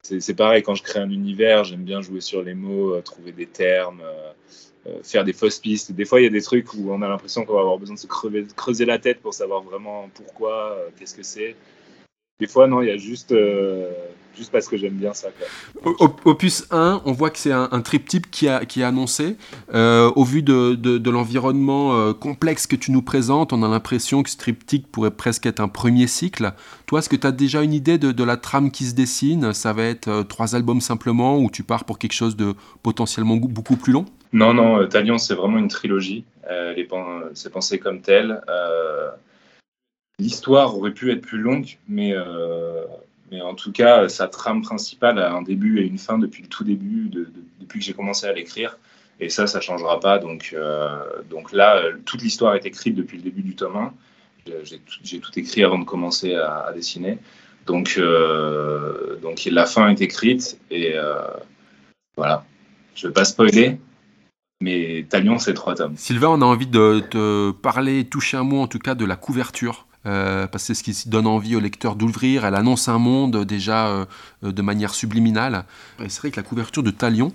c'est 0.04 0.34
pareil, 0.34 0.64
quand 0.64 0.76
je 0.76 0.84
crée 0.84 1.00
un 1.00 1.10
univers, 1.10 1.64
j'aime 1.64 1.84
bien 1.84 2.02
jouer 2.02 2.22
sur 2.22 2.42
les 2.42 2.54
mots, 2.54 2.96
euh, 2.96 3.02
trouver 3.02 3.32
des 3.32 3.46
termes, 3.46 4.02
euh, 4.02 4.32
euh, 4.88 5.04
faire 5.04 5.24
des 5.24 5.34
fausses 5.34 5.60
pistes. 5.60 5.92
Des 5.92 6.06
fois, 6.06 6.20
il 6.20 6.24
y 6.24 6.28
a 6.28 6.32
des 6.32 6.42
trucs 6.42 6.74
où 6.74 6.92
on 6.92 7.02
a 7.02 7.08
l'impression 7.08 7.46
qu'on 7.46 7.54
va 7.54 7.60
avoir 7.60 7.78
besoin 7.78 7.96
de 7.96 8.00
se 8.00 8.08
creuser 8.08 8.86
la 8.86 8.98
tête 8.98 9.22
pour 9.22 9.34
savoir 9.34 9.62
vraiment 9.62 10.10
pourquoi, 10.16 10.78
qu'est-ce 10.98 11.16
que 11.16 11.24
c'est. 11.24 11.56
Des 12.40 12.48
fois, 12.48 12.68
non, 12.68 12.82
il 12.82 12.88
y 12.88 12.92
a 12.92 12.98
juste, 12.98 13.32
euh, 13.32 13.92
juste 14.36 14.52
parce 14.52 14.68
que 14.68 14.78
j'aime 14.78 14.94
bien 14.94 15.14
ça. 15.14 15.30
Opus 16.26 16.68
1, 16.72 17.02
on 17.06 17.12
voit 17.12 17.30
que 17.30 17.38
c'est 17.38 17.52
un, 17.52 17.82
triptyque 17.82 18.30
qui, 18.32 18.48
a, 18.48 18.66
qui 18.66 18.82
est 18.82 18.84
annoncé. 18.84 19.38
Euh, 19.74 20.12
au 20.16 20.24
vu 20.24 20.44
de, 20.44 20.76
de, 20.76 21.10
l'environnement 21.10 21.96
euh, 21.96 22.14
complexe 22.14 22.68
que 22.68 22.76
tu 22.76 22.92
nous 22.92 23.02
présentes, 23.02 23.54
on 23.54 23.64
a 23.64 23.68
l'impression 23.68 24.24
que 24.24 24.30
ce 24.30 24.38
triptyque 24.38 24.88
pourrait 24.92 25.12
presque 25.12 25.46
être 25.46 25.60
un 25.60 25.68
premier 25.68 26.08
cycle. 26.08 26.54
Toi, 26.86 27.00
est-ce 27.00 27.10
que 27.10 27.16
tu 27.16 27.28
as 27.28 27.32
déjà 27.32 27.62
une 27.64 27.74
idée 27.74 27.98
de, 27.98 28.12
de, 28.12 28.24
la 28.24 28.38
trame 28.38 28.72
qui 28.72 28.86
se 28.86 28.94
dessine? 28.94 29.54
Ça 29.54 29.74
va 29.74 29.84
être 29.84 30.24
trois 30.24 30.56
albums 30.56 30.82
simplement 30.82 31.38
ou 31.40 31.50
tu 31.50 31.64
pars 31.64 31.86
pour 31.86 32.00
quelque 32.00 32.14
chose 32.14 32.36
de 32.36 32.54
potentiellement 32.84 33.38
beaucoup 33.38 33.76
plus 33.76 33.94
long? 33.94 34.06
Non, 34.34 34.54
non, 34.54 34.88
Talion, 34.88 35.18
c'est 35.18 35.36
vraiment 35.36 35.58
une 35.58 35.68
trilogie. 35.68 36.24
c'est 37.34 37.52
pensé 37.52 37.80
comme 37.80 38.02
tel 38.02 38.42
l'histoire 40.22 40.78
aurait 40.78 40.92
pu 40.92 41.12
être 41.12 41.22
plus 41.22 41.40
longue, 41.40 41.78
mais, 41.88 42.14
euh, 42.14 42.86
mais 43.32 43.42
en 43.42 43.56
tout 43.56 43.72
cas, 43.72 44.10
sa 44.10 44.28
trame 44.28 44.62
principale 44.62 45.18
a 45.20 45.34
un 45.34 45.42
début 45.42 45.80
et 45.80 45.86
une 45.86 45.98
fin 45.98 46.18
depuis 46.18 46.44
le 46.44 46.50
tout 46.50 46.64
début, 46.64 47.10
depuis 47.60 47.80
que 47.80 47.86
j'ai 47.86 47.94
commencé 47.94 48.28
à 48.28 48.34
l'écrire. 48.34 48.78
Et 49.20 49.30
ça, 49.30 49.48
ça 49.48 49.62
changera 49.62 50.00
pas. 50.00 50.20
Donc, 50.20 50.56
donc 51.30 51.54
là, 51.54 51.82
toute 52.06 52.22
l'histoire 52.22 52.56
est 52.56 52.66
écrite 52.66 52.96
depuis 52.96 53.18
le 53.18 53.24
début 53.24 53.42
du 53.42 53.56
tome 53.56 53.78
1. 53.78 53.94
J'ai 55.04 55.20
tout, 55.20 55.40
écrit 55.40 55.64
avant 55.64 55.80
de 55.80 55.86
commencer 55.86 56.36
à, 56.36 56.72
dessiner. 56.76 57.20
Donc, 57.68 57.98
donc 59.22 59.46
la 59.46 59.66
fin 59.66 59.90
est 59.90 60.02
écrite 60.02 60.60
et 60.70 60.96
voilà. 62.18 62.44
Je 62.96 63.08
ne 63.08 63.12
vais 63.12 63.14
pas 63.14 63.26
spoiler, 63.26 63.80
mais 64.62 65.06
Talion, 65.10 65.40
c'est 65.40 65.54
trois 65.54 65.76
tomes. 65.76 65.96
Sylvain, 65.96 66.30
on 66.30 66.42
a 66.42 66.46
envie 66.46 66.68
de 66.68 67.02
te 67.10 67.52
parler, 67.52 68.06
toucher 68.06 68.38
un 68.38 68.44
mot 68.44 68.62
en 68.62 68.68
tout 68.68 68.80
cas 68.80 68.96
de 68.96 69.06
la 69.06 69.16
couverture. 69.16 69.88
Euh, 70.06 70.48
parce 70.48 70.64
que 70.64 70.74
c'est 70.74 70.92
ce 70.92 71.02
qui 71.04 71.10
donne 71.10 71.28
envie 71.28 71.56
au 71.56 71.60
lecteur 71.60 71.96
d'ouvrir. 71.96 72.46
Elle 72.46 72.56
annonce 72.56 72.88
un 72.88 72.98
monde 72.98 73.46
déjà 73.46 73.88
euh, 73.88 74.06
de 74.42 74.62
manière 74.62 74.94
subliminale. 74.94 75.66
c'est 76.08 76.20
vrai 76.20 76.32
que 76.32 76.38
la 76.38 76.44
couverture 76.44 76.84
de 76.84 76.92
Talion, 76.92 77.32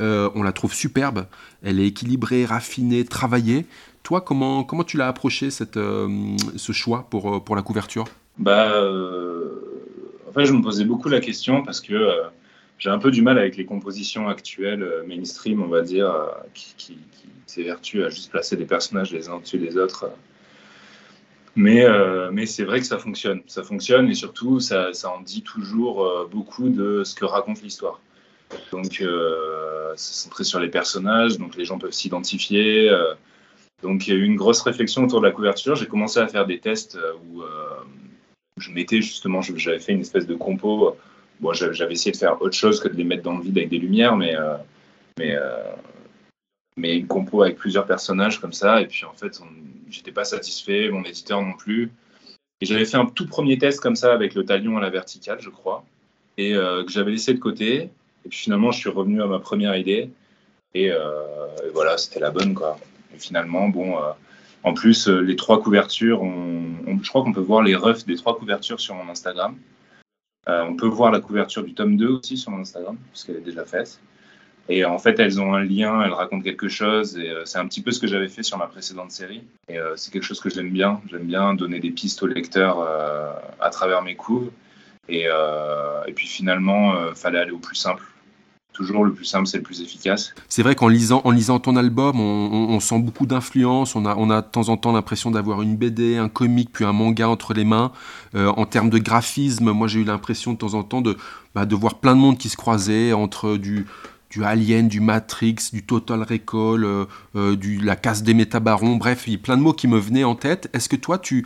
euh, 0.00 0.28
on 0.34 0.42
la 0.42 0.52
trouve 0.52 0.74
superbe. 0.74 1.26
Elle 1.62 1.80
est 1.80 1.86
équilibrée, 1.86 2.44
raffinée, 2.44 3.04
travaillée. 3.04 3.66
Toi, 4.02 4.20
comment, 4.20 4.64
comment 4.64 4.84
tu 4.84 4.96
l'as 4.96 5.08
approché 5.08 5.50
ce 5.50 6.72
choix 6.72 7.06
pour, 7.10 7.56
la 7.56 7.62
couverture? 7.62 8.04
Bah, 8.38 8.68
En 10.28 10.32
fait, 10.32 10.46
je 10.46 10.52
me 10.52 10.62
posais 10.62 10.84
beaucoup 10.84 11.08
la 11.08 11.20
question 11.20 11.62
parce 11.62 11.80
que 11.80 11.94
j'ai 12.78 12.90
un 12.90 12.98
peu 12.98 13.10
du 13.10 13.22
mal 13.22 13.38
avec 13.38 13.56
les 13.56 13.64
compositions 13.64 14.28
actuelles 14.28 14.82
euh, 14.82 15.04
mainstream, 15.06 15.62
on 15.62 15.66
va 15.66 15.82
dire, 15.82 16.10
euh, 16.10 16.26
qui, 16.54 16.74
qui, 16.76 16.98
s'évertuent 17.46 18.04
à 18.04 18.10
juste 18.10 18.30
placer 18.30 18.56
des 18.56 18.66
personnages 18.66 19.10
les 19.10 19.30
uns 19.30 19.34
au-dessus 19.34 19.58
des 19.58 19.78
autres. 19.78 20.10
Mais, 21.58 21.84
euh, 21.84 22.30
mais 22.32 22.46
c'est 22.46 22.64
vrai 22.64 22.80
que 22.80 22.86
ça 22.86 22.98
fonctionne. 22.98 23.42
Ça 23.46 23.62
fonctionne 23.62 24.08
et 24.08 24.14
surtout, 24.14 24.60
ça, 24.60 24.92
ça 24.92 25.10
en 25.10 25.20
dit 25.20 25.42
toujours 25.42 26.28
beaucoup 26.30 26.68
de 26.68 27.02
ce 27.04 27.14
que 27.14 27.24
raconte 27.24 27.62
l'histoire. 27.62 28.00
Donc, 28.72 29.02
c'est 29.96 30.14
centré 30.14 30.44
sur 30.44 30.60
les 30.60 30.68
personnages, 30.68 31.36
donc 31.36 31.56
les 31.56 31.64
gens 31.64 31.78
peuvent 31.78 31.92
s'identifier. 31.92 32.90
donc, 33.82 34.06
il 34.06 34.14
y 34.14 34.16
a 34.16 34.20
eu 34.20 34.24
une 34.24 34.36
grosse 34.36 34.62
réflexion 34.62 35.04
autour 35.04 35.20
de 35.20 35.26
la 35.26 35.32
couverture. 35.32 35.74
J'ai 35.74 35.86
commencé 35.86 36.20
à 36.20 36.28
faire 36.28 36.46
des 36.46 36.60
tests 36.60 36.98
où 37.28 37.42
je 38.56 38.70
mettais 38.70 39.02
justement, 39.02 39.42
j'avais 39.42 39.80
fait 39.80 39.92
une 39.92 40.00
espèce 40.00 40.26
de 40.26 40.34
compo 40.34 40.96
bon, 41.40 41.52
j'avais 41.52 41.92
essayé 41.92 42.12
de 42.12 42.16
faire 42.16 42.40
autre 42.40 42.56
chose 42.56 42.80
que 42.80 42.88
de 42.88 42.96
les 42.96 43.04
mettre 43.04 43.22
dans 43.22 43.36
le 43.36 43.42
vide 43.42 43.58
avec 43.58 43.70
des 43.70 43.78
lumières, 43.78 44.16
mais, 44.16 44.34
euh, 44.34 44.56
mais, 45.18 45.34
euh, 45.34 45.72
mais 46.78 46.96
une 46.96 47.06
compo 47.06 47.42
avec 47.42 47.56
plusieurs 47.56 47.86
personnages 47.86 48.40
comme 48.40 48.52
ça. 48.52 48.80
Et 48.80 48.86
puis 48.86 49.04
en 49.04 49.12
fait, 49.12 49.40
j'étais 49.90 50.12
pas 50.12 50.24
satisfait, 50.24 50.88
mon 50.90 51.02
éditeur 51.02 51.42
non 51.42 51.52
plus. 51.52 51.90
Et 52.60 52.66
j'avais 52.66 52.84
fait 52.84 52.96
un 52.96 53.06
tout 53.06 53.26
premier 53.26 53.58
test 53.58 53.80
comme 53.80 53.96
ça 53.96 54.12
avec 54.12 54.34
le 54.34 54.44
talion 54.44 54.76
à 54.76 54.80
la 54.80 54.90
verticale, 54.90 55.38
je 55.40 55.50
crois, 55.50 55.84
et 56.36 56.54
euh, 56.54 56.84
que 56.84 56.90
j'avais 56.90 57.12
laissé 57.12 57.34
de 57.34 57.38
côté. 57.38 57.90
Et 58.24 58.28
puis 58.28 58.38
finalement, 58.38 58.72
je 58.72 58.78
suis 58.78 58.90
revenu 58.90 59.22
à 59.22 59.26
ma 59.26 59.38
première 59.38 59.76
idée. 59.76 60.10
Et, 60.74 60.90
voilà, 61.72 61.96
c'était 61.98 62.20
la 62.20 62.30
bonne, 62.30 62.54
quoi. 62.54 62.78
Et 63.14 63.18
finalement, 63.18 63.68
bon, 63.68 63.96
en 64.64 64.74
plus, 64.74 65.08
les 65.08 65.34
trois 65.34 65.62
couvertures, 65.62 66.22
je 66.22 67.08
crois 67.08 67.22
qu'on 67.22 67.32
peut 67.32 67.40
voir 67.40 67.62
les 67.62 67.74
refs 67.74 68.04
des 68.04 68.16
trois 68.16 68.36
couvertures 68.36 68.80
sur 68.80 68.94
mon 68.94 69.08
Instagram. 69.08 69.56
Euh, 70.48 70.64
on 70.64 70.76
peut 70.76 70.86
voir 70.86 71.10
la 71.10 71.20
couverture 71.20 71.62
du 71.62 71.74
tome 71.74 71.96
2 71.96 72.08
aussi 72.08 72.36
sur 72.36 72.50
mon 72.50 72.60
Instagram, 72.60 72.96
parce 73.12 73.24
qu'elle 73.24 73.36
est 73.36 73.40
déjà 73.40 73.64
faite. 73.64 74.00
Et 74.68 74.84
en 74.84 74.98
fait, 74.98 75.18
elles 75.18 75.40
ont 75.40 75.54
un 75.54 75.64
lien, 75.64 76.02
elles 76.02 76.12
racontent 76.12 76.42
quelque 76.42 76.68
chose, 76.68 77.16
et 77.16 77.30
euh, 77.30 77.44
c'est 77.46 77.58
un 77.58 77.66
petit 77.66 77.80
peu 77.80 77.90
ce 77.90 78.00
que 78.00 78.06
j'avais 78.06 78.28
fait 78.28 78.42
sur 78.42 78.58
ma 78.58 78.66
précédente 78.66 79.10
série. 79.10 79.42
Et 79.68 79.78
euh, 79.78 79.96
c'est 79.96 80.12
quelque 80.12 80.24
chose 80.24 80.40
que 80.40 80.50
j'aime 80.50 80.70
bien. 80.70 81.00
J'aime 81.10 81.24
bien 81.24 81.54
donner 81.54 81.80
des 81.80 81.90
pistes 81.90 82.22
aux 82.22 82.26
lecteurs 82.26 82.86
à 83.60 83.70
travers 83.70 84.02
mes 84.02 84.14
couves. 84.14 84.50
Et, 85.08 85.26
puis 86.14 86.26
finalement, 86.26 87.08
il 87.08 87.14
fallait 87.14 87.38
aller 87.38 87.50
au 87.50 87.58
plus 87.58 87.76
simple 87.76 88.04
toujours 88.78 89.04
le 89.04 89.12
plus 89.12 89.24
simple, 89.24 89.48
c'est 89.48 89.56
le 89.56 89.64
plus 89.64 89.82
efficace. 89.82 90.32
C'est 90.48 90.62
vrai 90.62 90.76
qu'en 90.76 90.86
lisant, 90.86 91.20
ton 91.58 91.74
album, 91.74 92.20
on, 92.20 92.78
sent 92.78 93.00
beaucoup 93.00 93.26
d'influence. 93.26 93.96
On 93.96 94.06
a, 94.06 94.14
on 94.16 94.30
a 94.30 94.40
de 94.40 94.46
temps 94.46 94.68
en 94.68 94.76
temps 94.76 94.92
l'impression 94.92 95.32
d'avoir 95.32 95.62
une 95.62 95.76
BD, 95.76 96.16
un 96.16 96.28
comic, 96.28 96.70
puis 96.72 96.84
un 96.84 96.92
manga 96.92 97.28
entre 97.28 97.54
les 97.54 97.64
mains. 97.64 97.90
Euh, 98.36 98.46
en 98.56 98.66
termes 98.66 98.88
de 98.88 98.98
graphisme, 98.98 99.72
moi 99.72 99.88
j'ai 99.88 99.98
eu 100.00 100.04
l'impression 100.04 100.52
de 100.52 100.58
temps 100.58 100.74
en 100.74 100.84
temps 100.84 101.00
de, 101.00 101.16
bah, 101.56 101.66
de 101.66 101.74
voir 101.74 101.96
plein 101.96 102.14
de 102.14 102.20
monde 102.20 102.38
qui 102.38 102.48
se 102.48 102.56
croisait 102.56 103.12
entre 103.12 103.56
du 103.56 103.86
du 104.30 104.44
Alien, 104.44 104.88
du 104.88 105.00
Matrix, 105.00 105.56
du 105.72 105.82
Total 105.82 106.22
Recall, 106.22 106.84
euh, 106.84 107.04
euh, 107.34 107.56
du 107.56 107.78
la 107.78 107.96
casse 107.96 108.22
des 108.22 108.34
métabarons, 108.34 108.96
bref, 108.96 109.24
il 109.26 109.32
y 109.32 109.36
a 109.36 109.38
plein 109.38 109.56
de 109.56 109.62
mots 109.62 109.72
qui 109.72 109.88
me 109.88 109.98
venaient 109.98 110.24
en 110.24 110.34
tête. 110.34 110.68
Est-ce 110.72 110.88
que 110.88 110.96
toi, 110.96 111.18
tu, 111.18 111.44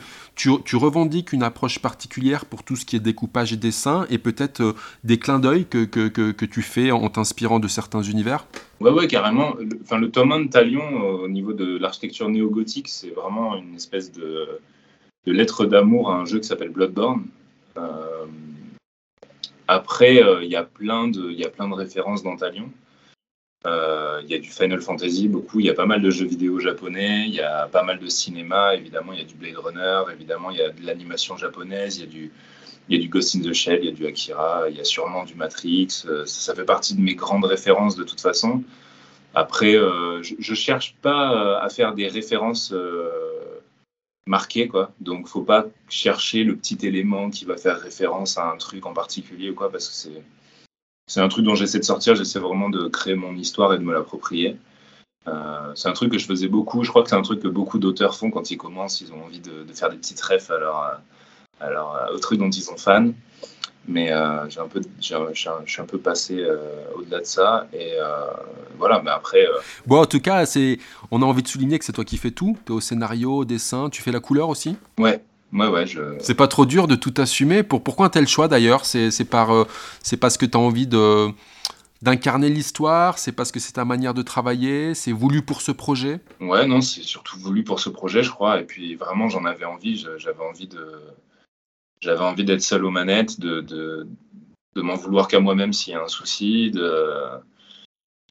revendiques 0.74 1.32
une 1.32 1.42
approche 1.42 1.78
particulière 1.78 2.44
pour 2.44 2.64
tout 2.64 2.76
ce 2.76 2.84
qui 2.84 2.96
est 2.96 3.00
découpage 3.00 3.52
et 3.52 3.56
dessin, 3.56 4.06
et 4.10 4.18
peut-être 4.18 4.60
euh, 4.60 4.72
des 5.04 5.18
clins 5.18 5.38
d'œil 5.38 5.66
que, 5.66 6.44
tu 6.44 6.62
fais 6.62 6.90
en 6.90 7.08
t'inspirant 7.08 7.60
de 7.60 7.68
certains 7.68 8.02
univers? 8.02 8.46
Ouais, 8.80 8.90
ouais, 8.90 9.06
carrément. 9.06 9.54
Le, 9.58 9.78
enfin, 9.82 9.98
le 9.98 10.10
tome 10.10 10.32
1 10.32 10.40
de 10.40 10.48
Talion, 10.48 10.82
au 11.22 11.28
niveau 11.28 11.52
de 11.52 11.78
l'architecture 11.78 12.28
néo-gothique, 12.28 12.88
c'est 12.88 13.10
vraiment 13.10 13.56
une 13.56 13.76
espèce 13.76 14.10
de 14.12 14.60
lettre 15.26 15.66
d'amour 15.66 16.10
à 16.10 16.18
un 16.18 16.24
jeu 16.24 16.40
qui 16.40 16.48
s'appelle 16.48 16.70
Bloodborne. 16.70 17.24
Après, 19.72 20.22
euh, 20.22 20.44
il 20.44 20.50
y, 20.50 20.56
a 20.56 20.64
plein 20.64 21.08
de, 21.08 21.30
y 21.30 21.46
a 21.46 21.48
plein 21.48 21.66
de 21.66 21.72
références 21.72 22.22
dans 22.22 22.36
Talion. 22.36 22.70
Euh, 23.66 24.20
il 24.22 24.30
y 24.30 24.34
a 24.34 24.38
du 24.38 24.50
Final 24.50 24.82
Fantasy, 24.82 25.28
beaucoup. 25.28 25.60
Il 25.60 25.66
y 25.66 25.70
a 25.70 25.74
pas 25.74 25.86
mal 25.86 26.02
de 26.02 26.10
jeux 26.10 26.26
vidéo 26.26 26.60
japonais. 26.60 27.24
Il 27.26 27.34
y 27.34 27.40
a 27.40 27.68
pas 27.68 27.82
mal 27.82 27.98
de 27.98 28.06
cinéma. 28.06 28.74
Évidemment, 28.74 29.14
il 29.14 29.20
y 29.20 29.22
a 29.22 29.24
du 29.24 29.34
Blade 29.34 29.56
Runner. 29.56 30.02
Évidemment, 30.12 30.50
il 30.50 30.58
y 30.58 30.62
a 30.62 30.68
de 30.68 30.84
l'animation 30.84 31.38
japonaise. 31.38 31.96
Il 31.96 32.00
y 32.00 32.02
a 32.02 32.06
du, 32.06 32.32
y 32.90 32.96
a 32.96 32.98
du 32.98 33.08
Ghost 33.08 33.34
in 33.34 33.40
the 33.40 33.54
Shell. 33.54 33.78
Il 33.80 33.86
y 33.86 33.88
a 33.88 33.92
du 33.92 34.06
Akira. 34.06 34.68
Il 34.68 34.76
y 34.76 34.80
a 34.80 34.84
sûrement 34.84 35.24
du 35.24 35.36
Matrix. 35.36 36.04
Euh, 36.04 36.26
ça, 36.26 36.54
fait 36.54 36.66
partie 36.66 36.94
de 36.94 37.00
mes 37.00 37.14
grandes 37.14 37.46
références 37.46 37.96
de 37.96 38.04
toute 38.04 38.20
façon. 38.20 38.62
Après, 39.34 39.72
je, 39.72 40.34
ne 40.36 40.54
cherche 40.54 40.96
pas 41.00 41.58
à 41.58 41.70
faire 41.70 41.94
des 41.94 42.08
références 42.08 42.74
marqué, 44.26 44.68
quoi. 44.68 44.92
Donc, 45.00 45.28
faut 45.28 45.42
pas 45.42 45.66
chercher 45.88 46.44
le 46.44 46.56
petit 46.56 46.78
élément 46.86 47.30
qui 47.30 47.44
va 47.44 47.56
faire 47.56 47.80
référence 47.80 48.38
à 48.38 48.50
un 48.50 48.56
truc 48.56 48.86
en 48.86 48.92
particulier 48.92 49.50
ou 49.50 49.54
quoi, 49.54 49.70
parce 49.70 49.88
que 49.88 49.94
c'est 49.94 50.22
c'est 51.08 51.20
un 51.20 51.28
truc 51.28 51.44
dont 51.44 51.54
j'essaie 51.54 51.78
de 51.78 51.84
sortir. 51.84 52.14
J'essaie 52.14 52.38
vraiment 52.38 52.70
de 52.70 52.88
créer 52.88 53.16
mon 53.16 53.34
histoire 53.36 53.74
et 53.74 53.78
de 53.78 53.82
me 53.82 53.92
l'approprier. 53.92 54.56
Euh, 55.28 55.72
c'est 55.74 55.88
un 55.88 55.92
truc 55.92 56.12
que 56.12 56.18
je 56.18 56.26
faisais 56.26 56.48
beaucoup. 56.48 56.84
Je 56.84 56.90
crois 56.90 57.02
que 57.02 57.10
c'est 57.10 57.16
un 57.16 57.22
truc 57.22 57.40
que 57.40 57.48
beaucoup 57.48 57.78
d'auteurs 57.78 58.16
font 58.16 58.30
quand 58.30 58.50
ils 58.50 58.56
commencent. 58.56 59.00
Ils 59.00 59.12
ont 59.12 59.24
envie 59.24 59.40
de, 59.40 59.66
faire 59.74 59.90
des 59.90 59.96
petites 59.96 60.20
refs 60.20 60.50
à 60.50 60.58
leur, 60.58 61.00
à 61.60 61.70
leur, 61.70 62.10
au 62.14 62.18
truc 62.18 62.38
dont 62.38 62.50
ils 62.50 62.62
sont 62.62 62.76
fans 62.76 63.10
mais 63.88 64.12
euh, 64.12 64.48
j'ai 64.48 64.60
un 64.60 64.68
peu, 64.68 64.80
je 65.00 65.14
suis 65.66 65.82
un 65.82 65.86
peu 65.86 65.98
passé 65.98 66.38
euh, 66.38 66.56
au-delà 66.94 67.20
de 67.20 67.24
ça 67.24 67.66
et 67.72 67.94
euh, 68.00 68.26
voilà. 68.78 69.02
Mais 69.04 69.10
après. 69.10 69.46
Bon, 69.86 70.00
en 70.00 70.06
tout 70.06 70.20
cas, 70.20 70.46
c'est, 70.46 70.78
on 71.10 71.22
a 71.22 71.24
envie 71.24 71.42
de 71.42 71.48
souligner 71.48 71.78
que 71.78 71.84
c'est 71.84 71.92
toi 71.92 72.04
qui 72.04 72.16
fais 72.16 72.30
tout. 72.30 72.56
Tu 72.66 72.72
es 72.72 72.74
au 72.74 72.80
scénario, 72.80 73.38
au 73.38 73.44
dessin, 73.44 73.90
tu 73.90 74.02
fais 74.02 74.12
la 74.12 74.20
couleur 74.20 74.48
aussi? 74.48 74.76
Ouais. 74.98 75.22
Ouais, 75.52 75.66
ouais, 75.66 75.86
je... 75.86 76.00
C'est 76.18 76.34
pas 76.34 76.48
trop 76.48 76.64
dur 76.64 76.86
de 76.86 76.94
tout 76.94 77.12
assumer. 77.18 77.62
Pour, 77.62 77.82
pourquoi 77.82 78.06
un 78.06 78.08
tel 78.08 78.26
choix 78.26 78.48
d'ailleurs? 78.48 78.86
C'est, 78.86 79.10
c'est, 79.10 79.26
par, 79.26 79.66
c'est 80.02 80.16
parce 80.16 80.38
que 80.38 80.46
tu 80.46 80.56
as 80.56 80.60
envie 80.60 80.86
de, 80.86 81.28
d'incarner 82.00 82.48
l'histoire? 82.48 83.18
C'est 83.18 83.32
parce 83.32 83.52
que 83.52 83.60
c'est 83.60 83.72
ta 83.72 83.84
manière 83.84 84.14
de 84.14 84.22
travailler? 84.22 84.94
C'est 84.94 85.12
voulu 85.12 85.42
pour 85.42 85.60
ce 85.60 85.70
projet? 85.70 86.20
Ouais, 86.40 86.66
non, 86.66 86.80
c'est 86.80 87.02
surtout 87.02 87.38
voulu 87.38 87.64
pour 87.64 87.80
ce 87.80 87.90
projet, 87.90 88.22
je 88.22 88.30
crois. 88.30 88.60
Et 88.60 88.64
puis 88.64 88.94
vraiment, 88.94 89.28
j'en 89.28 89.44
avais 89.44 89.66
envie. 89.66 90.06
J'avais 90.16 90.42
envie 90.42 90.68
de 90.68 90.86
j'avais 92.02 92.24
envie 92.24 92.44
d'être 92.44 92.62
seul 92.62 92.84
aux 92.84 92.90
manettes, 92.90 93.40
de, 93.40 93.60
de, 93.60 94.06
m'en 94.74 94.96
vouloir 94.96 95.28
qu'à 95.28 95.40
moi-même 95.40 95.72
s'il 95.72 95.92
y 95.92 95.96
a 95.96 96.02
un 96.02 96.08
souci, 96.08 96.70
de, 96.72 97.40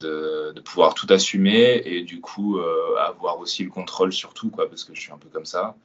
de, 0.02 0.60
pouvoir 0.60 0.94
tout 0.94 1.08
assumer 1.10 1.82
et 1.86 2.04
du 2.04 2.20
coup 2.20 2.60
euh, 2.60 2.98
avoir 2.98 3.40
aussi 3.40 3.64
le 3.64 3.70
contrôle 3.70 4.12
sur 4.12 4.34
tout, 4.34 4.50
quoi, 4.50 4.70
parce 4.70 4.84
que 4.84 4.94
je 4.94 5.00
suis 5.00 5.12
un 5.12 5.18
peu 5.18 5.30
comme 5.30 5.46
ça. 5.46 5.76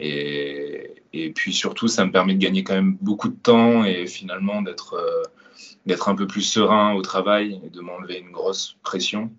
Et, 0.00 1.02
et, 1.12 1.32
puis 1.32 1.52
surtout, 1.52 1.88
ça 1.88 2.04
me 2.04 2.12
permet 2.12 2.34
de 2.34 2.40
gagner 2.40 2.64
quand 2.64 2.74
même 2.74 2.96
beaucoup 3.00 3.28
de 3.28 3.36
temps 3.36 3.84
et 3.84 4.06
finalement 4.06 4.62
d'être 4.62 4.94
euh, 4.94 5.96
un 6.06 6.14
peu 6.14 6.26
plus 6.26 6.42
serein 6.42 6.94
au 6.94 7.02
travail 7.02 7.60
et 7.64 7.70
de 7.70 7.80
m'enlever 7.80 8.18
une 8.18 8.30
grosse 8.30 8.76
pression, 8.82 9.30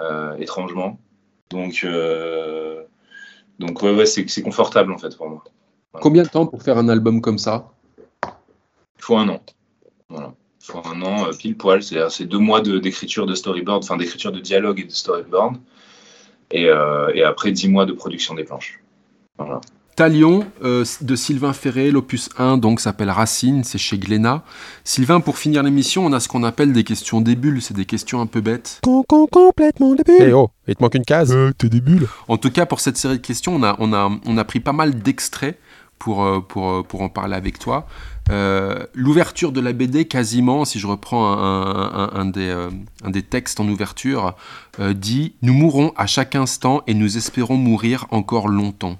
euh, 0.00 0.36
étrangement. 0.36 0.98
Donc, 1.50 1.86
donc 3.58 3.82
ouais, 3.82 3.94
ouais 3.94 4.06
c'est 4.06 4.42
confortable 4.42 4.92
en 4.92 4.98
fait 4.98 5.16
pour 5.16 5.28
moi. 5.28 5.44
Combien 6.00 6.22
de 6.22 6.28
temps 6.28 6.46
pour 6.46 6.62
faire 6.62 6.78
un 6.78 6.88
album 6.88 7.20
comme 7.20 7.38
ça? 7.38 7.70
Il 8.24 9.04
faut 9.04 9.16
un 9.16 9.28
an. 9.28 9.40
Voilà. 10.08 10.34
Il 10.60 10.72
faut 10.72 10.82
un 10.86 11.02
an 11.02 11.26
euh, 11.26 11.32
pile 11.32 11.56
poil. 11.56 11.82
C'est 11.82 12.24
deux 12.24 12.38
mois 12.38 12.60
d'écriture 12.60 13.26
de, 13.26 13.34
storyboard, 13.34 13.82
enfin 13.82 13.96
d'écriture 13.96 14.32
de 14.32 14.40
dialogue 14.40 14.80
et 14.80 14.84
de 14.84 14.92
storyboard. 14.92 15.56
Et, 16.50 16.66
euh, 16.66 17.10
et, 17.14 17.24
après 17.24 17.50
dix 17.50 17.68
mois 17.68 17.86
de 17.86 17.92
production 17.92 18.34
des 18.34 18.44
planches. 18.44 18.80
Voilà. 19.38 19.60
Talion 19.96 20.46
euh, 20.64 20.84
de 21.02 21.16
Sylvain 21.16 21.52
Ferré, 21.52 21.90
l'opus 21.90 22.30
1, 22.38 22.56
donc 22.56 22.80
s'appelle 22.80 23.10
Racine, 23.10 23.62
c'est 23.62 23.78
chez 23.78 23.98
Glénat. 23.98 24.42
Sylvain, 24.84 25.20
pour 25.20 25.36
finir 25.36 25.62
l'émission, 25.62 26.06
on 26.06 26.12
a 26.12 26.20
ce 26.20 26.28
qu'on 26.28 26.44
appelle 26.44 26.72
des 26.72 26.84
questions 26.84 27.20
des 27.20 27.36
bulles, 27.36 27.60
c'est 27.60 27.74
des 27.74 27.84
questions 27.84 28.20
un 28.20 28.26
peu 28.26 28.40
bêtes. 28.40 28.80
complètement 28.82 29.94
des 29.94 30.04
bulles. 30.04 30.16
Eh 30.20 30.32
oh, 30.32 30.50
il 30.66 30.76
te 30.76 30.82
manque 30.82 30.94
une 30.94 31.04
case. 31.04 31.36
t'es 31.58 31.68
des 31.68 31.80
bulles. 31.80 32.06
En 32.28 32.38
tout 32.38 32.50
cas, 32.50 32.64
pour 32.64 32.80
cette 32.80 32.96
série 32.96 33.18
de 33.18 33.22
questions, 33.22 33.54
on 33.54 33.62
a, 33.62 33.76
on 33.80 33.92
a, 33.92 34.10
on 34.24 34.38
a 34.38 34.44
pris 34.44 34.60
pas 34.60 34.72
mal 34.72 34.94
d'extraits 34.94 35.58
pour, 36.02 36.24
euh, 36.24 36.40
pour, 36.40 36.68
euh, 36.68 36.82
pour 36.82 37.02
en 37.02 37.08
parler 37.08 37.36
avec 37.36 37.60
toi. 37.60 37.86
L'ouverture 38.94 39.52
de 39.52 39.60
la 39.60 39.72
BD, 39.72 40.06
quasiment, 40.06 40.64
si 40.64 40.80
je 40.80 40.86
reprends 40.88 41.32
un, 41.32 42.24
des, 42.24 43.22
textes 43.22 43.60
en 43.60 43.68
ouverture, 43.68 44.34
dit 44.80 45.34
Nous 45.42 45.52
mourrons 45.52 45.92
à 45.96 46.06
chaque 46.06 46.34
instant 46.34 46.82
et 46.86 46.94
nous 46.94 47.16
espérons 47.16 47.56
mourir 47.56 48.06
encore 48.10 48.48
longtemps. 48.48 48.98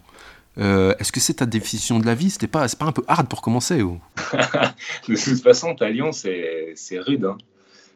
Est-ce 0.58 1.12
que 1.12 1.20
c'est 1.20 1.34
ta 1.34 1.46
définition 1.46 1.98
de 1.98 2.06
la 2.06 2.14
vie? 2.14 2.30
C'était 2.30 2.46
pas, 2.46 2.66
pas 2.68 2.84
un 2.84 2.92
peu 2.92 3.04
hard 3.08 3.28
pour 3.28 3.42
commencer 3.42 3.78
De 5.08 5.14
toute 5.14 5.42
façon, 5.42 5.74
Talion, 5.74 6.12
c'est 6.12 6.74
rude. 6.98 7.24
Hein. 7.24 7.38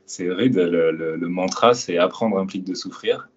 C'est 0.07 0.31
rude. 0.31 0.57
Le 0.57 1.29
mantra, 1.29 1.75
c'est 1.75 1.99
apprendre 1.99 2.39
implique 2.39 2.65
de 2.65 2.75
souffrir. 2.75 3.29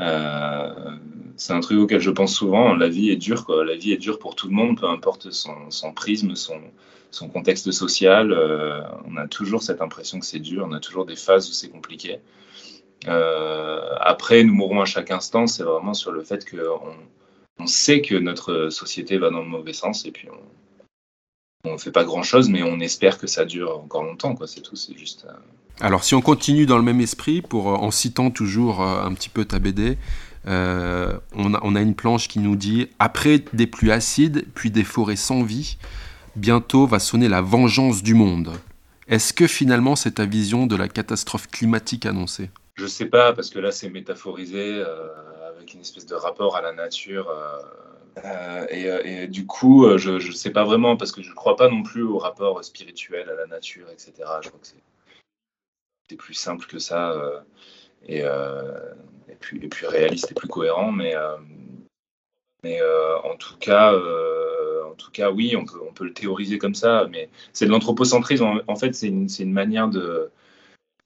Euh, 0.00 0.96
c'est 1.36 1.52
un 1.52 1.60
truc 1.60 1.78
auquel 1.78 2.00
je 2.00 2.10
pense 2.10 2.34
souvent. 2.34 2.74
La 2.74 2.88
vie 2.88 3.10
est 3.10 3.16
dure, 3.16 3.44
quoi. 3.44 3.64
La 3.64 3.76
vie 3.76 3.92
est 3.92 3.96
dure 3.96 4.18
pour 4.18 4.34
tout 4.34 4.48
le 4.48 4.54
monde, 4.54 4.78
peu 4.78 4.86
importe 4.86 5.30
son, 5.30 5.92
prisme, 5.94 6.34
son, 6.34 7.28
contexte 7.28 7.70
social. 7.72 8.32
Euh, 8.32 8.82
on 9.06 9.16
a 9.16 9.26
toujours 9.26 9.62
cette 9.62 9.80
impression 9.80 10.18
que 10.18 10.26
c'est 10.26 10.38
dur. 10.38 10.66
On 10.68 10.72
a 10.72 10.80
toujours 10.80 11.06
des 11.06 11.16
phases 11.16 11.48
où 11.48 11.52
c'est 11.52 11.70
compliqué. 11.70 12.18
Euh, 13.06 13.94
après, 14.00 14.44
nous 14.44 14.54
mourrons 14.54 14.80
à 14.80 14.86
chaque 14.86 15.10
instant. 15.10 15.46
C'est 15.46 15.62
vraiment 15.62 15.94
sur 15.94 16.12
le 16.12 16.22
fait 16.22 16.48
qu'on 16.48 16.94
on 17.58 17.66
sait 17.66 18.02
que 18.02 18.14
notre 18.14 18.68
société 18.70 19.18
va 19.18 19.30
dans 19.30 19.40
le 19.40 19.48
mauvais 19.48 19.72
sens 19.72 20.04
et 20.04 20.10
puis 20.10 20.28
on 21.64 21.72
ne 21.72 21.78
fait 21.78 21.90
pas 21.90 22.04
grand 22.04 22.22
chose, 22.22 22.48
mais 22.48 22.62
on 22.62 22.80
espère 22.80 23.18
que 23.18 23.26
ça 23.26 23.44
dure 23.44 23.80
encore 23.80 24.04
longtemps. 24.04 24.34
C'est 24.46 24.60
tout. 24.60 24.76
C'est 24.76 24.96
juste. 24.96 25.26
Alors, 25.80 26.04
si 26.04 26.14
on 26.14 26.22
continue 26.22 26.64
dans 26.64 26.78
le 26.78 26.82
même 26.82 27.00
esprit, 27.00 27.42
pour, 27.42 27.68
euh, 27.70 27.74
en 27.74 27.90
citant 27.90 28.30
toujours 28.30 28.82
euh, 28.82 29.02
un 29.02 29.12
petit 29.12 29.28
peu 29.28 29.44
ta 29.44 29.58
BD, 29.58 29.98
euh, 30.46 31.18
on, 31.34 31.74
a, 31.74 31.80
une 31.80 31.94
planche 31.94 32.28
qui 32.28 32.38
nous 32.38 32.56
dit 32.56 32.88
Après 32.98 33.42
des 33.52 33.66
pluies 33.66 33.92
acides, 33.92 34.46
puis 34.54 34.70
des 34.70 34.84
forêts 34.84 35.16
sans 35.16 35.42
vie, 35.42 35.76
bientôt 36.34 36.86
va 36.86 36.98
sonner 36.98 37.28
la 37.28 37.42
vengeance 37.42 38.02
du 38.02 38.14
monde. 38.14 38.52
Est-ce 39.08 39.32
que 39.32 39.46
finalement 39.46 39.96
c'est 39.96 40.12
ta 40.12 40.24
vision 40.24 40.66
de 40.66 40.76
la 40.76 40.88
catastrophe 40.88 41.48
climatique 41.48 42.06
annoncée? 42.06 42.50
Je 42.74 42.86
sais 42.86 43.06
pas, 43.06 43.32
parce 43.32 43.50
que 43.50 43.58
là 43.58 43.70
c'est 43.70 43.90
métaphorisé 43.90 44.82
avec 45.48 45.74
une 45.74 45.80
espèce 45.80 46.06
de 46.06 46.14
rapport 46.14 46.56
à 46.56 46.62
la 46.62 46.72
nature. 46.72 47.28
et, 48.70 49.26
du 49.26 49.46
coup, 49.46 49.86
je 49.98 50.12
ne 50.12 50.32
sais 50.32 50.50
pas 50.50 50.64
vraiment, 50.64 50.96
parce 50.96 51.10
que 51.10 51.22
je 51.22 51.30
ne 51.30 51.34
crois 51.34 51.56
pas 51.56 51.68
non 51.68 51.82
plus 51.82 52.02
au 52.02 52.18
rapport 52.18 52.62
spirituel 52.64 53.28
à 53.28 53.34
la 53.34 53.46
nature, 53.46 53.86
etc. 53.90 54.12
Je 54.42 54.48
crois 54.48 54.60
que 54.60 54.66
c'est 54.66 54.76
c'est 56.08 56.16
plus 56.16 56.34
simple 56.34 56.66
que 56.66 56.78
ça 56.78 57.12
euh, 57.12 57.40
euh, 58.10 58.94
et, 59.28 59.34
plus, 59.34 59.86
réaliste 59.86 60.30
et 60.30 60.34
plus 60.34 60.48
cohérent. 60.48 60.92
Mais, 60.92 61.14
euh, 61.16 63.18
en, 63.22 63.36
tout 63.36 63.56
cas, 63.58 63.94
en 63.94 64.94
tout 64.94 65.10
cas, 65.10 65.30
oui, 65.30 65.56
on 65.56 65.64
peut, 65.64 66.04
le 66.04 66.12
théoriser 66.12 66.58
comme 66.58 66.74
ça. 66.74 67.06
Mais 67.10 67.28
c'est 67.52 67.66
de 67.66 67.70
l'anthropocentrisme. 67.70 68.62
En, 68.66 68.76
fait, 68.76 68.94
c'est 68.94 69.08
une, 69.08 69.52
manière 69.52 69.88
de, 69.88 70.30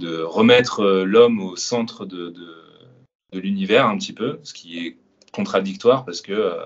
remettre 0.00 0.84
l'homme 0.84 1.40
au 1.40 1.56
centre 1.56 2.06
de, 2.06 2.34
l'univers 3.32 3.86
un 3.86 3.96
petit 3.96 4.12
peu, 4.12 4.40
ce 4.42 4.52
qui 4.52 4.86
est 4.86 4.96
contradictoire 5.32 6.04
parce 6.04 6.20
que 6.20 6.56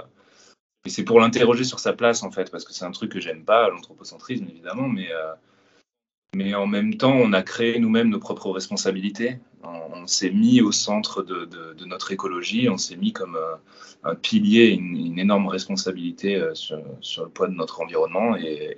c'est 0.86 1.04
pour 1.04 1.20
l'interroger 1.20 1.64
sur 1.64 1.78
sa 1.78 1.92
place 1.92 2.22
en 2.22 2.30
fait, 2.30 2.50
parce 2.50 2.64
que 2.64 2.72
c'est 2.72 2.86
un 2.86 2.90
truc 2.90 3.12
que 3.12 3.20
j'aime 3.20 3.44
pas, 3.44 3.68
l'anthropocentrisme 3.68 4.46
évidemment, 4.48 4.88
mais 4.88 5.10
mais 6.34 6.54
en 6.54 6.66
même 6.66 6.94
temps, 6.96 7.14
on 7.14 7.32
a 7.32 7.42
créé 7.42 7.78
nous-mêmes 7.78 8.08
nos 8.08 8.18
propres 8.18 8.50
responsabilités. 8.50 9.38
On, 9.62 10.06
s'est 10.06 10.30
mis 10.30 10.60
au 10.60 10.70
centre 10.70 11.22
de, 11.22 11.48
notre 11.86 12.12
écologie, 12.12 12.68
on 12.68 12.76
s'est 12.76 12.96
mis 12.96 13.14
comme 13.14 13.38
un, 14.04 14.14
pilier, 14.14 14.66
une, 14.66 15.18
énorme 15.18 15.46
responsabilité 15.46 16.36
euh, 16.36 16.54
sur, 16.54 17.24
le 17.24 17.30
poids 17.30 17.48
de 17.48 17.54
notre 17.54 17.80
environnement 17.80 18.36
et, 18.36 18.76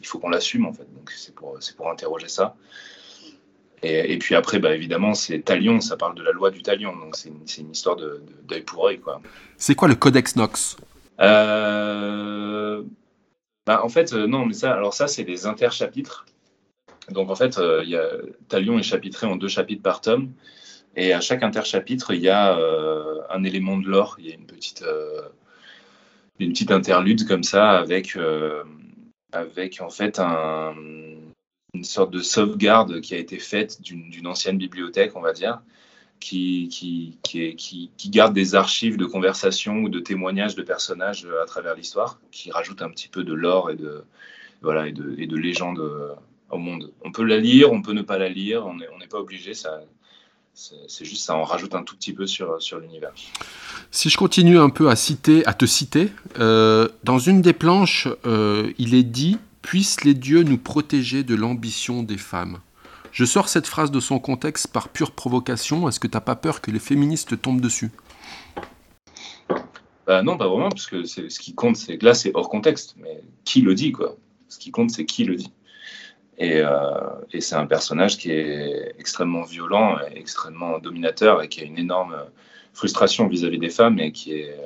il 0.00 0.06
faut 0.06 0.18
qu'on 0.18 0.30
l'assume 0.30 0.64
en 0.64 0.72
fait. 0.72 0.86
Donc 0.94 1.10
c'est 1.10 1.34
pour, 1.34 1.58
pour 1.76 1.90
interroger 1.90 2.28
ça. 2.28 2.56
Et, 3.86 4.18
puis 4.18 4.34
après, 4.34 4.58
bah, 4.58 4.74
évidemment, 4.74 5.12
c'est 5.12 5.40
Talion, 5.40 5.80
ça 5.80 5.98
parle 5.98 6.14
de 6.14 6.22
la 6.22 6.32
loi 6.32 6.50
du 6.50 6.62
Talion, 6.62 6.96
donc 6.96 7.16
c'est 7.16 7.28
une, 7.28 7.70
histoire 7.70 7.96
d'œil 7.96 8.62
pour 8.62 8.86
œil. 8.86 8.98
C'est 9.58 9.74
quoi 9.74 9.88
le 9.88 9.94
Codex 9.94 10.36
Nox? 10.36 10.78
Euh, 11.20 12.82
bah, 13.66 13.84
En 13.84 13.90
fait, 13.90 14.14
euh, 14.14 14.26
non, 14.26 14.46
mais 14.46 14.54
ça, 14.54 14.72
alors 14.72 14.94
ça, 14.94 15.06
c'est 15.06 15.24
des 15.24 15.46
interchapitres. 15.46 16.24
Donc 17.10 17.30
en 17.30 17.34
fait, 17.34 17.58
euh, 17.58 18.22
Talion 18.48 18.78
est 18.78 18.82
chapitré 18.82 19.26
en 19.26 19.36
deux 19.36 19.48
chapitres 19.48 19.82
par 19.82 20.00
tome. 20.00 20.32
Et 20.96 21.12
à 21.12 21.20
chaque 21.20 21.42
interchapitre, 21.42 22.12
il 22.12 22.20
y 22.20 22.28
a 22.28 22.56
euh, 22.56 23.20
un 23.30 23.42
élément 23.44 23.76
de 23.76 23.88
l'or. 23.88 24.16
Il 24.18 24.26
y 24.26 24.30
a 24.30 24.34
une 24.34 24.46
petite, 24.46 24.82
euh, 24.82 25.22
une 26.38 26.52
petite 26.52 26.70
interlude 26.70 27.26
comme 27.26 27.42
ça 27.42 27.72
avec, 27.72 28.16
avec 29.32 29.80
en 29.80 29.90
fait 29.90 30.20
un, 30.20 30.74
une 31.74 31.84
sorte 31.84 32.12
de 32.12 32.20
sauvegarde 32.20 33.00
qui 33.00 33.14
a 33.14 33.18
été 33.18 33.38
faite 33.38 33.82
d'une 33.82 34.26
ancienne 34.26 34.56
bibliothèque, 34.56 35.16
on 35.16 35.20
va 35.20 35.32
dire, 35.32 35.60
qui, 36.20 36.68
qui, 36.68 37.18
qui, 37.22 37.90
qui, 37.96 38.10
garde 38.10 38.32
des 38.32 38.54
archives 38.54 38.96
de 38.96 39.04
conversations 39.04 39.78
ou 39.78 39.88
de 39.88 39.98
témoignages 39.98 40.54
de 40.54 40.62
personnages 40.62 41.26
à 41.42 41.44
travers 41.46 41.74
l'histoire, 41.74 42.20
qui 42.30 42.52
rajoute 42.52 42.82
un 42.82 42.90
petit 42.90 43.08
peu 43.08 43.24
de 43.24 43.34
l'or 43.34 43.70
et 43.70 43.76
de, 43.76 44.04
voilà, 44.62 44.86
et 44.86 44.92
de, 44.92 45.16
et 45.18 45.26
de 45.26 45.36
légendes 45.36 45.82
au 46.50 46.58
monde. 46.58 46.92
On 47.04 47.12
peut 47.12 47.24
la 47.24 47.38
lire, 47.38 47.72
on 47.72 47.82
peut 47.82 47.92
ne 47.92 48.02
pas 48.02 48.18
la 48.18 48.28
lire, 48.28 48.66
on 48.66 48.74
n'est 48.74 49.06
pas 49.08 49.18
obligé, 49.18 49.54
ça, 49.54 49.80
c'est 50.54 51.04
juste 51.04 51.24
ça 51.24 51.36
en 51.36 51.42
rajoute 51.42 51.74
un 51.74 51.82
tout 51.82 51.96
petit 51.96 52.12
peu 52.12 52.26
sur, 52.26 52.62
sur 52.62 52.78
l'univers. 52.78 53.12
Si 53.90 54.08
je 54.08 54.16
continue 54.16 54.58
un 54.58 54.70
peu 54.70 54.88
à 54.88 54.96
citer, 54.96 55.44
à 55.46 55.54
te 55.54 55.66
citer, 55.66 56.10
euh, 56.38 56.88
dans 57.02 57.18
une 57.18 57.42
des 57.42 57.52
planches, 57.52 58.08
euh, 58.24 58.72
il 58.78 58.94
est 58.94 59.02
dit 59.02 59.38
Puissent 59.62 60.04
les 60.04 60.14
dieux 60.14 60.42
nous 60.42 60.58
protéger 60.58 61.24
de 61.24 61.34
l'ambition 61.34 62.02
des 62.02 62.18
femmes. 62.18 62.58
Je 63.12 63.24
sors 63.24 63.48
cette 63.48 63.66
phrase 63.66 63.90
de 63.90 64.00
son 64.00 64.18
contexte 64.18 64.68
par 64.68 64.88
pure 64.88 65.12
provocation. 65.12 65.88
Est-ce 65.88 65.98
que 65.98 66.06
tu 66.06 66.16
n'as 66.16 66.20
pas 66.20 66.36
peur 66.36 66.60
que 66.60 66.70
les 66.70 66.78
féministes 66.78 67.40
tombent 67.40 67.60
dessus? 67.60 67.90
Bah 70.06 70.22
Non, 70.22 70.36
pas 70.36 70.48
vraiment, 70.48 70.68
parce 70.68 70.86
que 70.86 71.04
ce 71.04 71.38
qui 71.38 71.54
compte, 71.54 71.76
c'est 71.76 71.96
que 71.96 72.04
là, 72.04 72.12
c'est 72.12 72.32
hors 72.34 72.50
contexte. 72.50 72.94
Mais 72.98 73.22
qui 73.44 73.62
le 73.62 73.74
dit, 73.74 73.92
quoi? 73.92 74.16
Ce 74.48 74.58
qui 74.58 74.70
compte, 74.70 74.90
c'est 74.90 75.06
qui 75.06 75.24
le 75.24 75.36
dit. 75.36 75.50
Euh, 76.40 77.10
et, 77.32 77.40
c'est 77.40 77.54
un 77.54 77.66
personnage 77.66 78.18
qui 78.18 78.32
est 78.32 78.94
extrêmement 78.98 79.42
violent, 79.42 79.98
extrêmement 80.14 80.78
dominateur 80.78 81.42
et 81.42 81.48
qui 81.48 81.60
a 81.60 81.64
une 81.64 81.78
énorme 81.78 82.16
frustration 82.72 83.28
vis-à-vis 83.28 83.58
des 83.58 83.70
femmes 83.70 83.98
et 84.00 84.12
qui 84.12 84.34
est, 84.34 84.56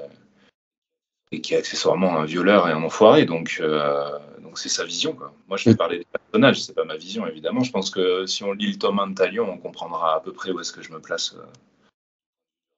et 1.31 1.41
qui 1.41 1.55
est 1.55 1.59
accessoirement 1.59 2.17
un 2.17 2.25
violeur 2.25 2.69
et 2.69 2.73
un 2.73 2.83
enfoiré. 2.83 3.27
Donc, 3.27 3.59
euh, 3.61 4.19
donc 4.41 4.59
c'est 4.59 4.71
sa 4.71 4.85
vision. 4.85 5.13
Quoi. 5.13 5.33
Moi, 5.47 5.59
je 5.59 5.69
vais 5.71 5.77
parler 5.77 5.99
des 5.99 6.07
personnages, 6.07 6.63
c'est 6.63 6.75
pas 6.75 6.85
ma 6.85 6.97
vision, 6.97 7.27
évidemment. 7.27 7.63
Je 7.63 7.71
pense 7.71 7.91
que 7.91 8.25
si 8.27 8.45
on 8.45 8.53
lit 8.53 8.73
le 8.73 8.79
tome 8.79 8.99
1 8.99 9.09
de 9.09 9.15
Talion, 9.15 9.51
on 9.51 9.59
comprendra 9.59 10.17
à 10.17 10.21
peu 10.21 10.33
près 10.33 10.51
où 10.51 10.61
est-ce 10.61 10.73
que 10.73 10.83
je 10.83 10.93
me 10.93 11.01
place 11.01 11.35
euh, 11.37 11.45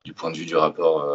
du 0.04 0.14
point 0.14 0.30
de 0.30 0.36
vue 0.36 0.46
du 0.46 0.56
rapport 0.56 1.06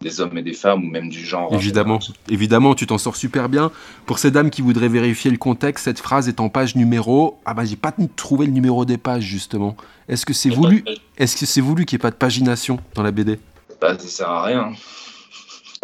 des 0.00 0.20
hommes 0.20 0.36
et 0.36 0.42
des 0.42 0.52
femmes 0.52 0.84
ou 0.84 0.90
même 0.90 1.08
du 1.08 1.24
genre. 1.24 1.52
Évidemment, 1.54 1.98
évidemment, 2.28 2.74
tu 2.74 2.86
t'en 2.86 2.98
sors 2.98 3.16
super 3.16 3.48
bien. 3.48 3.70
Pour 4.06 4.18
ces 4.18 4.30
dames 4.30 4.50
qui 4.50 4.62
voudraient 4.62 4.88
vérifier 4.88 5.30
le 5.30 5.38
contexte, 5.38 5.84
cette 5.84 5.98
phrase 5.98 6.28
est 6.28 6.40
en 6.40 6.48
page 6.48 6.76
numéro. 6.76 7.38
Ah 7.44 7.54
bah 7.54 7.64
j'ai 7.64 7.76
pas 7.76 7.92
trouvé 8.16 8.46
le 8.46 8.52
numéro 8.52 8.84
des 8.84 8.98
pages 8.98 9.24
justement. 9.24 9.76
Est-ce 10.08 10.26
que 10.26 10.32
c'est 10.32 10.50
voulu 10.50 10.84
Est-ce 11.16 11.36
que 11.36 11.46
c'est 11.46 11.60
voulu 11.60 11.86
qu'il 11.86 11.96
n'y 11.96 12.00
ait 12.00 12.02
pas 12.02 12.10
de 12.10 12.16
pagination 12.16 12.78
dans 12.94 13.02
la 13.02 13.10
BD 13.10 13.38
Bah 13.80 13.98
ça 13.98 14.08
sert 14.08 14.30
à 14.30 14.44
rien. 14.44 14.72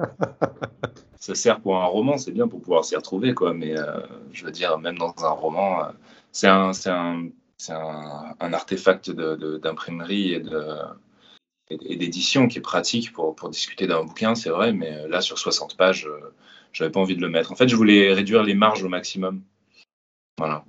ça 1.20 1.36
sert 1.36 1.60
pour 1.60 1.82
un 1.82 1.86
roman, 1.86 2.18
c'est 2.18 2.32
bien 2.32 2.48
pour 2.48 2.62
pouvoir 2.62 2.86
s'y 2.86 2.96
retrouver 2.96 3.34
quoi. 3.34 3.54
Mais 3.54 3.78
euh, 3.78 4.00
je 4.32 4.46
veux 4.46 4.52
dire, 4.52 4.78
même 4.78 4.98
dans 4.98 5.14
un 5.24 5.30
roman, 5.30 5.84
euh, 5.84 5.88
c'est 6.32 6.48
un, 6.48 6.72
un, 6.86 7.28
un, 7.70 8.36
un, 8.40 8.54
artefact 8.54 9.10
d'imprimerie 9.10 10.34
et 10.34 10.40
de 10.40 10.68
et, 11.86 11.96
d'édition 11.96 12.48
qui 12.48 12.58
est 12.58 12.62
pratique 12.62 13.12
pour, 13.14 13.36
pour 13.36 13.50
discuter 13.50 13.88
d'un 13.88 14.04
bouquin, 14.04 14.36
c'est 14.36 14.50
vrai, 14.50 14.74
mais 14.74 15.08
là, 15.08 15.22
sur 15.22 15.38
60 15.38 15.78
pages, 15.78 16.08
euh, 16.08 16.34
j'avais 16.74 16.92
pas 16.92 17.00
envie 17.00 17.16
de 17.16 17.22
le 17.22 17.30
mettre. 17.30 17.52
En 17.52 17.56
fait, 17.56 17.68
je 17.68 17.76
voulais 17.76 18.14
réduire 18.14 18.44
les 18.44 18.54
marges 18.54 18.84
au 18.84 18.90
maximum. 18.90 19.42
Voilà. 20.38 20.64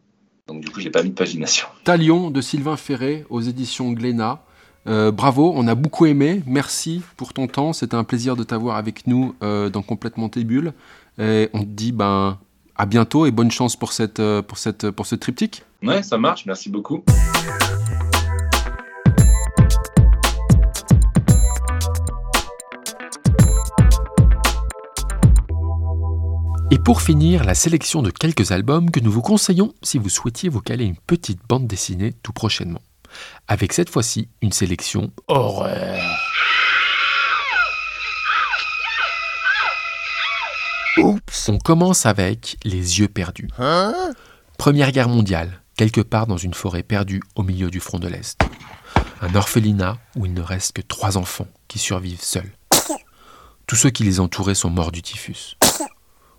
Donc, 0.47 0.61
du 0.61 0.71
coup, 0.71 0.81
j'ai 0.81 0.91
pas 0.91 1.03
mis 1.03 1.11
de 1.11 1.15
pagination. 1.15 1.67
Talion 1.85 2.31
de 2.31 2.41
Sylvain 2.41 2.77
Ferré 2.77 3.25
aux 3.31 3.41
éditions 3.41 3.93
Glénat. 3.93 4.43
Euh, 4.87 5.11
bravo, 5.11 5.53
on 5.57 5.67
a 5.67 5.75
beaucoup 5.75 6.07
aimé. 6.07 6.43
Merci 6.47 7.03
pour 7.17 7.33
ton 7.33 7.49
temps. 7.49 7.73
C'était 7.73 7.97
un 7.97 8.05
plaisir 8.05 8.37
de 8.37 8.45
t'avoir 8.45 8.77
avec 8.77 9.09
nous 9.09 9.35
euh, 9.43 9.69
dans 9.69 9.83
Complètement 9.83 10.29
tes 10.29 10.45
bulles. 10.45 10.73
Et 11.19 11.49
on 11.53 11.61
te 11.61 11.65
dit 11.65 11.91
ben, 11.91 12.39
à 12.77 12.87
bientôt 12.87 13.27
et 13.27 13.33
bonne 13.33 13.51
chance 13.51 13.75
pour, 13.75 13.93
cette, 13.93 14.23
pour, 14.47 14.59
cette, 14.59 14.91
pour 14.91 15.07
ce 15.07 15.17
triptyque. 15.17 15.65
Ouais, 15.83 16.05
ça 16.05 16.19
marche. 16.19 16.47
Merci 16.47 16.69
beaucoup. 16.69 17.03
Et 26.73 26.79
pour 26.81 27.01
finir, 27.01 27.45
la 27.45 27.55
sélection 27.55 28.03
de 28.03 28.11
quelques 28.11 28.51
albums 28.51 28.91
que 28.91 28.99
nous 28.99 29.13
vous 29.13 29.23
conseillons 29.23 29.73
si 29.83 29.99
vous 29.99 30.09
souhaitiez 30.09 30.49
vous 30.49 30.61
caler 30.61 30.85
une 30.85 30.97
petite 30.97 31.39
bande 31.49 31.69
dessinée 31.69 32.13
tout 32.25 32.33
prochainement. 32.33 32.83
Avec 33.47 33.73
cette 33.73 33.89
fois-ci 33.89 34.29
une 34.43 34.51
sélection 34.51 35.13
horreur. 35.29 35.97
On 41.49 41.59
commence 41.59 42.05
avec 42.05 42.57
les 42.65 42.99
yeux 42.99 43.09
perdus. 43.09 43.49
Première 44.59 44.91
guerre 44.91 45.09
mondiale, 45.09 45.63
quelque 45.77 46.01
part 46.01 46.27
dans 46.27 46.37
une 46.37 46.55
forêt 46.55 46.83
perdue 46.83 47.23
au 47.37 47.45
milieu 47.45 47.71
du 47.71 47.79
front 47.79 48.01
de 48.01 48.09
l'Est. 48.09 48.41
Un 49.21 49.35
orphelinat 49.37 49.99
où 50.17 50.27
il 50.27 50.35
ne 50.35 50.43
reste 50.43 50.73
que 50.73 50.83
trois 50.83 51.17
enfants 51.17 51.49
qui 51.69 51.79
survivent 51.79 52.23
seuls. 52.23 52.51
Tous 53.69 53.77
ceux 53.77 53.91
qui 53.91 54.03
les 54.03 54.19
entouraient 54.19 54.57
sont 54.57 54.71
morts 54.71 54.93
du 54.93 55.03
typhus. 55.03 55.57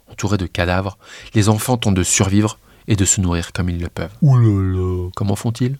Entourés 0.09 0.37
de 0.37 0.45
cadavres, 0.45 0.97
les 1.33 1.49
enfants 1.49 1.77
tentent 1.77 1.95
de 1.95 2.03
survivre 2.03 2.57
et 2.87 2.95
de 2.95 3.05
se 3.05 3.21
nourrir 3.21 3.51
comme 3.51 3.69
ils 3.69 3.79
le 3.79 3.89
peuvent. 3.89 4.13
Ouh 4.21 4.37
là 4.37 4.77
là. 4.77 5.09
Comment 5.15 5.35
font-ils? 5.35 5.77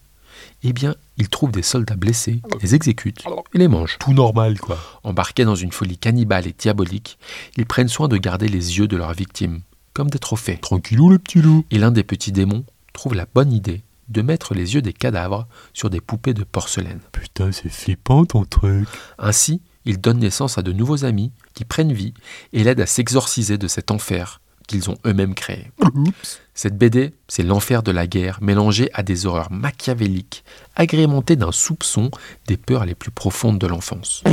Eh 0.64 0.74
bien, 0.74 0.96
ils 1.18 1.30
trouvent 1.30 1.52
des 1.52 1.64
soldats 1.64 1.96
blessés, 1.96 2.42
les 2.62 2.76
exécutent 2.76 3.24
et 3.54 3.58
les 3.58 3.68
mangent. 3.68 3.98
Tout 4.00 4.14
normal, 4.14 4.60
quoi. 4.60 4.78
Embarqués 5.04 5.46
dans 5.46 5.56
une 5.56 5.72
folie 5.72 5.98
cannibale 5.98 6.48
et 6.48 6.56
diabolique, 6.58 7.18
ils 7.58 7.66
prennent 7.66 7.88
soin 7.88 8.08
de 8.08 8.18
garder 8.18 8.48
les 8.48 8.78
yeux 8.78 8.88
de 8.88 8.98
leurs 8.98 9.14
victimes, 9.14 9.62
comme 9.94 10.10
des 10.10 10.20
trophées. 10.20 10.58
Tranquillou, 10.58 11.10
le 11.10 11.20
petit 11.20 11.42
loup. 11.42 11.66
Et 11.72 11.80
l'un 11.80 11.92
des 11.92 12.04
petits 12.04 12.32
démons 12.32 12.66
trouve 12.94 13.16
la 13.16 13.28
bonne 13.34 13.52
idée 13.52 13.82
de 14.10 14.22
mettre 14.22 14.54
les 14.54 14.76
yeux 14.76 14.82
des 14.82 14.94
cadavres 14.94 15.48
sur 15.74 15.90
des 15.90 16.02
poupées 16.02 16.34
de 16.34 16.44
porcelaine. 16.44 17.02
Putain, 17.12 17.52
c'est 17.52 17.70
flippant 17.70 18.26
ton 18.26 18.46
truc. 18.46 18.88
Ainsi, 19.18 19.62
il 19.88 20.00
donne 20.00 20.20
naissance 20.20 20.58
à 20.58 20.62
de 20.62 20.74
nouveaux 20.74 21.06
amis 21.06 21.32
qui 21.54 21.66
prennent 21.66 21.94
vie 21.94 22.14
et 22.54 22.64
l'aident 22.64 22.82
à 22.82 22.86
s'exorciser 22.86 23.58
de 23.58 23.68
cet 23.68 23.90
enfer 23.90 24.42
qu'ils 24.68 24.90
ont 24.90 24.98
eux-mêmes 25.06 25.34
créé. 25.34 25.72
Oups. 25.82 26.42
Cette 26.54 26.78
BD, 26.78 27.14
c'est 27.30 27.44
l'enfer 27.44 27.84
de 27.84 27.92
la 27.92 28.06
guerre 28.06 28.40
mélangé 28.42 28.90
à 28.94 29.02
des 29.02 29.26
horreurs 29.26 29.52
machiavéliques, 29.52 30.44
agrémentées 30.76 31.38
d'un 31.38 31.54
soupçon 31.54 32.12
des 32.48 32.58
peurs 32.58 32.86
les 32.86 32.96
plus 32.96 33.12
profondes 33.12 33.60
de 33.60 33.68
l'enfance. 33.68 34.24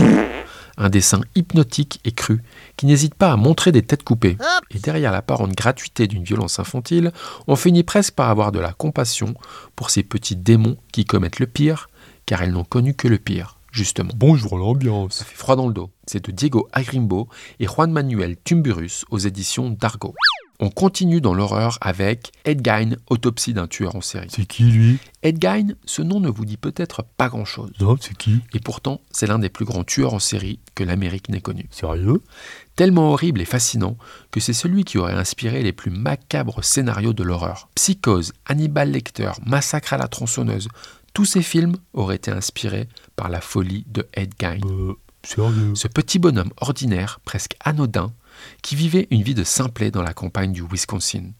Un 0.77 0.90
dessin 0.90 1.21
hypnotique 1.37 2.01
et 2.05 2.11
cru 2.11 2.43
qui 2.77 2.87
n'hésite 2.87 3.14
pas 3.14 3.31
à 3.31 3.37
montrer 3.37 3.71
des 3.71 3.83
têtes 3.83 4.03
coupées. 4.03 4.37
Et 4.73 4.81
derrière 4.81 5.12
l'apparente 5.12 5.55
gratuité 5.55 6.09
d'une 6.09 6.25
violence 6.25 6.59
infantile, 6.59 7.12
on 7.47 7.55
finit 7.55 7.85
presque 7.85 8.14
par 8.14 8.29
avoir 8.29 8.51
de 8.51 8.59
la 8.59 8.73
compassion 8.73 9.35
pour 9.77 9.90
ces 9.90 10.03
petits 10.03 10.35
démons 10.35 10.77
qui 10.90 11.05
commettent 11.05 11.38
le 11.38 11.47
pire, 11.47 11.88
car 12.27 12.43
elles 12.43 12.51
n'ont 12.51 12.64
connu 12.64 12.95
que 12.95 13.07
le 13.07 13.19
pire, 13.19 13.54
justement. 13.75 14.13
Bonjour 14.17 14.57
l'ambiance. 14.57 15.17
Ça 15.17 15.25
fait 15.25 15.37
froid 15.37 15.57
dans 15.57 15.67
le 15.67 15.75
dos. 15.75 15.91
C'est 16.07 16.25
de 16.25 16.33
Diego 16.33 16.69
Agrimbo 16.73 17.29
et 17.59 17.67
Juan 17.67 17.91
Manuel 17.91 18.37
Tumburus 18.45 19.05
aux 19.11 19.19
éditions 19.19 19.71
d'Argo. 19.71 20.15
On 20.61 20.71
continue 20.71 21.21
dans 21.21 21.35
l'horreur 21.35 21.79
avec 21.81 22.31
Ed 22.45 22.65
Gein, 22.65 22.93
autopsie 23.11 23.53
d'un 23.53 23.67
tueur 23.67 23.97
en 23.97 24.01
série. 24.01 24.29
C'est 24.31 24.47
qui 24.47 24.63
lui? 24.63 24.99
Ed 25.25 25.43
Gein, 25.43 25.75
ce 25.85 26.01
nom 26.01 26.21
ne 26.21 26.29
vous 26.29 26.45
dit 26.45 26.57
peut-être 26.57 27.03
pas 27.17 27.29
grand-chose. 27.29 27.73
Non, 27.81 27.97
c'est 28.01 28.17
qui? 28.17 28.41
Et 28.53 28.61
pourtant, 28.61 29.01
c'est 29.11 29.27
l'un 29.27 29.41
des 29.41 29.49
plus 29.49 29.65
grands 29.65 29.83
tueurs 29.83 30.15
en 30.15 30.21
série 30.21 30.61
que 30.77 30.85
l'Amérique 30.85 31.29
n'ait 31.29 31.41
connu. 31.41 31.67
Sérieux? 31.73 32.23
Tellement 32.77 33.11
horrible 33.11 33.41
et 33.41 33.45
fascinant 33.45 33.97
que 34.31 34.39
c'est 34.39 34.53
celui 34.53 34.85
qui 34.85 34.99
aurait 34.99 35.15
inspiré 35.15 35.63
les 35.65 35.73
plus 35.73 35.91
macabres 35.91 36.63
scénarios 36.63 37.13
de 37.13 37.25
l'horreur. 37.25 37.69
Psychose, 37.75 38.33
Hannibal 38.47 38.93
Lecter, 38.93 39.33
Massacre 39.45 39.95
à 39.95 39.99
la 39.99 40.07
tronçonneuse, 40.07 40.69
tous 41.14 41.24
ces 41.24 41.42
films 41.42 41.77
auraient 41.94 42.16
été 42.16 42.31
inspirés 42.31 42.88
par 43.16 43.31
la 43.31 43.40
folie 43.40 43.85
de 43.87 44.07
Ed 44.12 44.35
Gein. 44.38 44.59
Euh, 44.64 44.94
sérieux 45.22 45.74
Ce 45.74 45.88
petit 45.88 46.18
bonhomme 46.18 46.53
ordinaire, 46.61 47.20
presque 47.24 47.57
anodin, 47.61 48.12
qui 48.62 48.74
vivait 48.74 49.07
une 49.11 49.22
vie 49.22 49.35
de 49.35 49.44
simplet 49.44 49.90
dans 49.90 50.03
la 50.03 50.12
campagne 50.12 50.53
du 50.53 50.62
Wisconsin. 50.62 51.31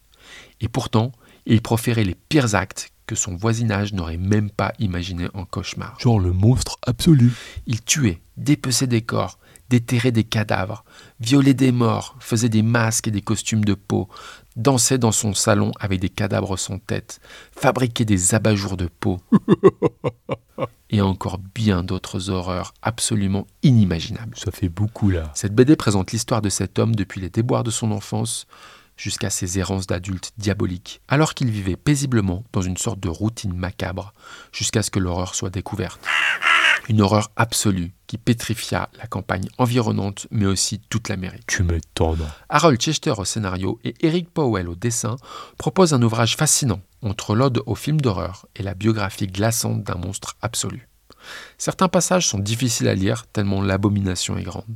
Et 0.61 0.69
pourtant, 0.69 1.11
il 1.45 1.61
proférait 1.61 2.05
les 2.05 2.15
pires 2.15 2.55
actes 2.55 2.91
que 3.05 3.15
son 3.15 3.35
voisinage 3.35 3.93
n'aurait 3.93 4.17
même 4.17 4.49
pas 4.49 4.73
imaginé 4.79 5.27
en 5.33 5.45
cauchemar. 5.45 5.99
Genre 5.99 6.19
le 6.19 6.31
monstre 6.31 6.79
absolu. 6.87 7.33
Il 7.67 7.83
tuait, 7.83 8.21
dépeçait 8.37 8.87
des 8.87 9.01
corps, 9.01 9.37
déterrait 9.69 10.11
des 10.11 10.23
cadavres, 10.23 10.85
violait 11.19 11.53
des 11.53 11.71
morts, 11.71 12.15
faisait 12.19 12.49
des 12.49 12.63
masques 12.63 13.07
et 13.07 13.11
des 13.11 13.21
costumes 13.21 13.65
de 13.65 13.73
peau, 13.73 14.09
dansait 14.55 14.97
dans 14.97 15.11
son 15.11 15.33
salon 15.33 15.71
avec 15.79 15.99
des 15.99 16.09
cadavres 16.09 16.57
sans 16.57 16.79
tête, 16.79 17.19
fabriquait 17.55 18.05
des 18.05 18.35
abat-jours 18.35 18.77
de 18.77 18.87
peau. 18.87 19.19
et 20.89 21.01
encore 21.01 21.39
bien 21.39 21.83
d'autres 21.83 22.29
horreurs 22.29 22.73
absolument 22.81 23.47
inimaginables. 23.63 24.37
Ça 24.37 24.51
fait 24.51 24.69
beaucoup 24.69 25.09
là. 25.09 25.31
Cette 25.33 25.53
BD 25.55 25.75
présente 25.75 26.11
l'histoire 26.11 26.41
de 26.41 26.49
cet 26.49 26.79
homme 26.79 26.95
depuis 26.95 27.21
les 27.21 27.29
déboires 27.29 27.63
de 27.63 27.71
son 27.71 27.91
enfance 27.91 28.47
jusqu'à 28.97 29.29
ses 29.29 29.59
errances 29.59 29.87
d'adulte 29.87 30.31
diabolique, 30.37 31.01
alors 31.07 31.33
qu'il 31.33 31.49
vivait 31.51 31.75
paisiblement 31.75 32.43
dans 32.53 32.61
une 32.61 32.77
sorte 32.77 32.99
de 32.99 33.09
routine 33.09 33.53
macabre, 33.53 34.13
jusqu'à 34.53 34.83
ce 34.83 34.91
que 34.91 34.99
l'horreur 34.99 35.35
soit 35.35 35.49
découverte. 35.49 35.99
Une 36.87 37.01
horreur 37.01 37.31
absolue 37.35 37.93
qui 38.05 38.17
pétrifia 38.17 38.89
la 38.97 39.07
campagne 39.07 39.47
environnante, 39.57 40.27
mais 40.29 40.45
aussi 40.45 40.79
toute 40.79 41.09
l'Amérique. 41.09 41.47
Tu 41.47 41.63
m'étonnes. 41.63 42.27
Harold 42.49 42.79
Chester 42.79 43.13
au 43.17 43.25
scénario 43.25 43.79
et 43.83 43.95
Eric 44.01 44.29
Powell 44.29 44.69
au 44.69 44.75
dessin 44.75 45.15
proposent 45.57 45.93
un 45.93 46.01
ouvrage 46.03 46.35
fascinant 46.35 46.81
entre 47.01 47.35
l'ode 47.35 47.61
au 47.65 47.75
film 47.75 47.99
d'horreur 47.99 48.45
et 48.55 48.63
la 48.63 48.75
biographie 48.75 49.27
glaçante 49.27 49.83
d'un 49.83 49.95
monstre 49.95 50.35
absolu. 50.41 50.87
Certains 51.57 51.87
passages 51.87 52.27
sont 52.27 52.39
difficiles 52.39 52.87
à 52.87 52.95
lire 52.95 53.25
tellement 53.27 53.61
l'abomination 53.61 54.37
est 54.37 54.43
grande. 54.43 54.75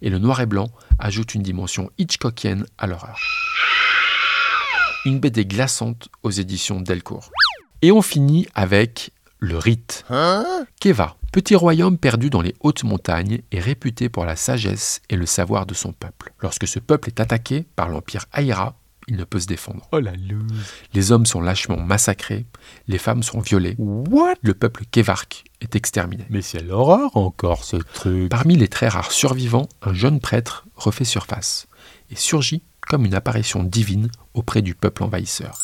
Et 0.00 0.10
le 0.10 0.18
noir 0.18 0.40
et 0.40 0.46
blanc 0.46 0.70
ajoute 0.98 1.34
une 1.34 1.42
dimension 1.42 1.90
Hitchcockienne 1.98 2.66
à 2.78 2.86
l'horreur. 2.86 3.18
Une 5.04 5.18
BD 5.18 5.44
glaçante 5.44 6.08
aux 6.22 6.30
éditions 6.30 6.80
Delcourt. 6.80 7.30
Et 7.82 7.90
on 7.90 8.02
finit 8.02 8.46
avec 8.54 9.10
le 9.38 9.58
rite. 9.58 10.04
Keva, 10.80 11.16
petit 11.32 11.56
royaume 11.56 11.96
perdu 11.96 12.30
dans 12.30 12.42
les 12.42 12.54
hautes 12.60 12.84
montagnes, 12.84 13.40
est 13.50 13.58
réputé 13.58 14.08
pour 14.10 14.26
la 14.26 14.36
sagesse 14.36 15.00
et 15.08 15.16
le 15.16 15.26
savoir 15.26 15.66
de 15.66 15.74
son 15.74 15.92
peuple. 15.92 16.32
Lorsque 16.40 16.68
ce 16.68 16.78
peuple 16.78 17.08
est 17.08 17.20
attaqué 17.20 17.64
par 17.74 17.88
l'empire 17.88 18.26
Aïra, 18.32 18.76
il 19.08 19.16
ne 19.16 19.24
peut 19.24 19.40
se 19.40 19.46
défendre. 19.46 19.88
Oh 19.90 19.98
la. 19.98 20.12
Les 20.92 21.10
hommes 21.10 21.26
sont 21.26 21.40
lâchement 21.40 21.78
massacrés, 21.78 22.46
les 22.86 22.98
femmes 22.98 23.22
sont 23.22 23.40
violées, 23.40 23.74
What? 23.78 24.34
Le 24.42 24.54
peuple 24.54 24.84
Kevark 24.90 25.44
est 25.60 25.74
exterminé. 25.74 26.24
Mais 26.30 26.42
c'est 26.42 26.62
l'horreur 26.62 27.16
encore 27.16 27.64
ce 27.64 27.76
truc. 27.76 28.28
Parmi 28.28 28.56
les 28.56 28.68
très 28.68 28.88
rares 28.88 29.10
survivants, 29.10 29.68
un 29.80 29.94
jeune 29.94 30.20
prêtre 30.20 30.66
refait 30.76 31.04
surface 31.04 31.66
et 32.10 32.16
surgit 32.16 32.62
comme 32.80 33.06
une 33.06 33.14
apparition 33.14 33.64
divine 33.64 34.10
auprès 34.34 34.60
du 34.60 34.74
peuple 34.74 35.02
envahisseur. 35.02 35.58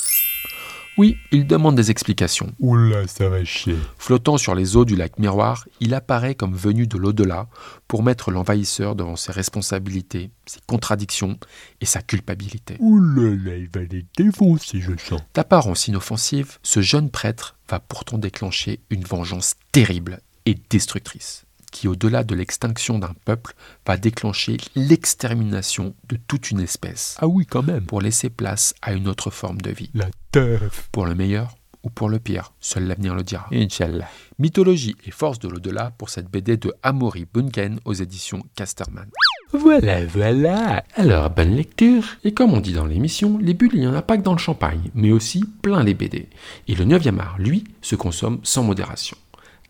Oui, 0.98 1.16
il 1.30 1.46
demande 1.46 1.76
des 1.76 1.92
explications. 1.92 2.52
Oula, 2.58 3.06
ça 3.06 3.28
va 3.28 3.44
chier. 3.44 3.76
Flottant 3.98 4.36
sur 4.36 4.56
les 4.56 4.76
eaux 4.76 4.84
du 4.84 4.96
lac 4.96 5.16
Miroir, 5.20 5.64
il 5.78 5.94
apparaît 5.94 6.34
comme 6.34 6.56
venu 6.56 6.88
de 6.88 6.98
l'au-delà 6.98 7.46
pour 7.86 8.02
mettre 8.02 8.32
l'envahisseur 8.32 8.96
devant 8.96 9.14
ses 9.14 9.30
responsabilités, 9.30 10.32
ses 10.46 10.58
contradictions 10.66 11.38
et 11.80 11.86
sa 11.86 12.02
culpabilité. 12.02 12.76
Oula 12.80 13.30
là, 13.30 13.56
il 13.56 13.70
va 13.72 13.82
les 13.88 14.06
défoncer, 14.16 14.80
je 14.80 14.90
sens. 14.98 15.20
D'apparence 15.34 15.86
inoffensive, 15.86 16.58
ce 16.64 16.82
jeune 16.82 17.10
prêtre 17.10 17.56
va 17.68 17.78
pourtant 17.78 18.18
déclencher 18.18 18.80
une 18.90 19.04
vengeance 19.04 19.54
terrible 19.70 20.20
et 20.46 20.56
destructrice, 20.68 21.44
qui 21.70 21.88
au-delà 21.88 22.24
de 22.24 22.34
l'extinction 22.34 22.98
d'un 22.98 23.14
peuple 23.24 23.54
va 23.86 23.96
déclencher 23.96 24.56
l'extermination 24.74 25.94
de 26.08 26.16
toute 26.28 26.50
une 26.50 26.60
espèce, 26.60 27.16
Ah 27.20 27.26
oui, 27.28 27.46
quand 27.46 27.62
même. 27.62 27.84
pour 27.86 28.00
laisser 28.00 28.30
place 28.30 28.74
à 28.82 28.92
une 28.92 29.08
autre 29.08 29.30
forme 29.30 29.60
de 29.60 29.70
vie. 29.70 29.90
La 29.94 30.08
teuf. 30.32 30.88
Pour 30.92 31.06
le 31.06 31.14
meilleur 31.14 31.54
ou 31.84 31.90
pour 31.90 32.08
le 32.08 32.18
pire, 32.18 32.52
seul 32.60 32.84
l'avenir 32.88 33.14
le 33.14 33.22
dira. 33.22 33.46
Inch'Allah. 33.52 34.08
Mythologie 34.38 34.96
et 35.06 35.10
force 35.10 35.38
de 35.38 35.48
l'au-delà 35.48 35.92
pour 35.96 36.10
cette 36.10 36.28
BD 36.30 36.56
de 36.56 36.74
Amaury 36.82 37.26
Bunken 37.32 37.78
aux 37.84 37.92
éditions 37.94 38.42
Casterman. 38.56 39.08
Voilà, 39.52 40.04
voilà. 40.04 40.84
Alors, 40.96 41.30
bonne 41.30 41.54
lecture. 41.54 42.04
Et 42.24 42.34
comme 42.34 42.52
on 42.52 42.60
dit 42.60 42.72
dans 42.74 42.84
l'émission, 42.84 43.38
les 43.38 43.54
bulles, 43.54 43.70
il 43.74 43.80
n'y 43.80 43.86
en 43.86 43.94
a 43.94 44.02
pas 44.02 44.16
que 44.18 44.22
dans 44.22 44.32
le 44.32 44.38
champagne, 44.38 44.90
mais 44.94 45.10
aussi 45.12 45.44
plein 45.62 45.82
les 45.82 45.94
BD. 45.94 46.28
Et 46.66 46.74
le 46.74 46.84
9e 46.84 47.18
art, 47.18 47.38
lui, 47.38 47.64
se 47.80 47.94
consomme 47.96 48.40
sans 48.42 48.62
modération. 48.64 49.16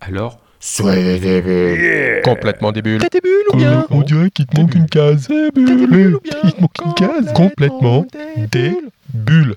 Alors, 0.00 0.40
soyez 0.60 1.18
des 1.18 1.42
bulles 1.42 2.22
Complètement 2.24 2.72
des 2.72 2.82
bulles. 2.82 3.00
T'es 3.00 3.08
des 3.08 3.20
bulles 3.20 3.46
ou 3.52 3.56
bien 3.56 3.86
on 3.90 4.02
dirait 4.02 4.30
qu'il 4.30 4.46
te 4.46 4.60
manque 4.60 4.74
une 4.74 4.86
case. 4.86 5.28
T'es 5.28 5.50
des 5.52 5.86
bulles 5.86 6.16
ou 6.16 6.20
bien 6.20 6.36
Il 6.44 6.52
te 6.52 6.60
manque 6.60 6.78
une 6.84 6.94
case. 6.94 7.32
Complètement 7.32 8.06
des 8.50 8.72
bulles. 9.12 9.54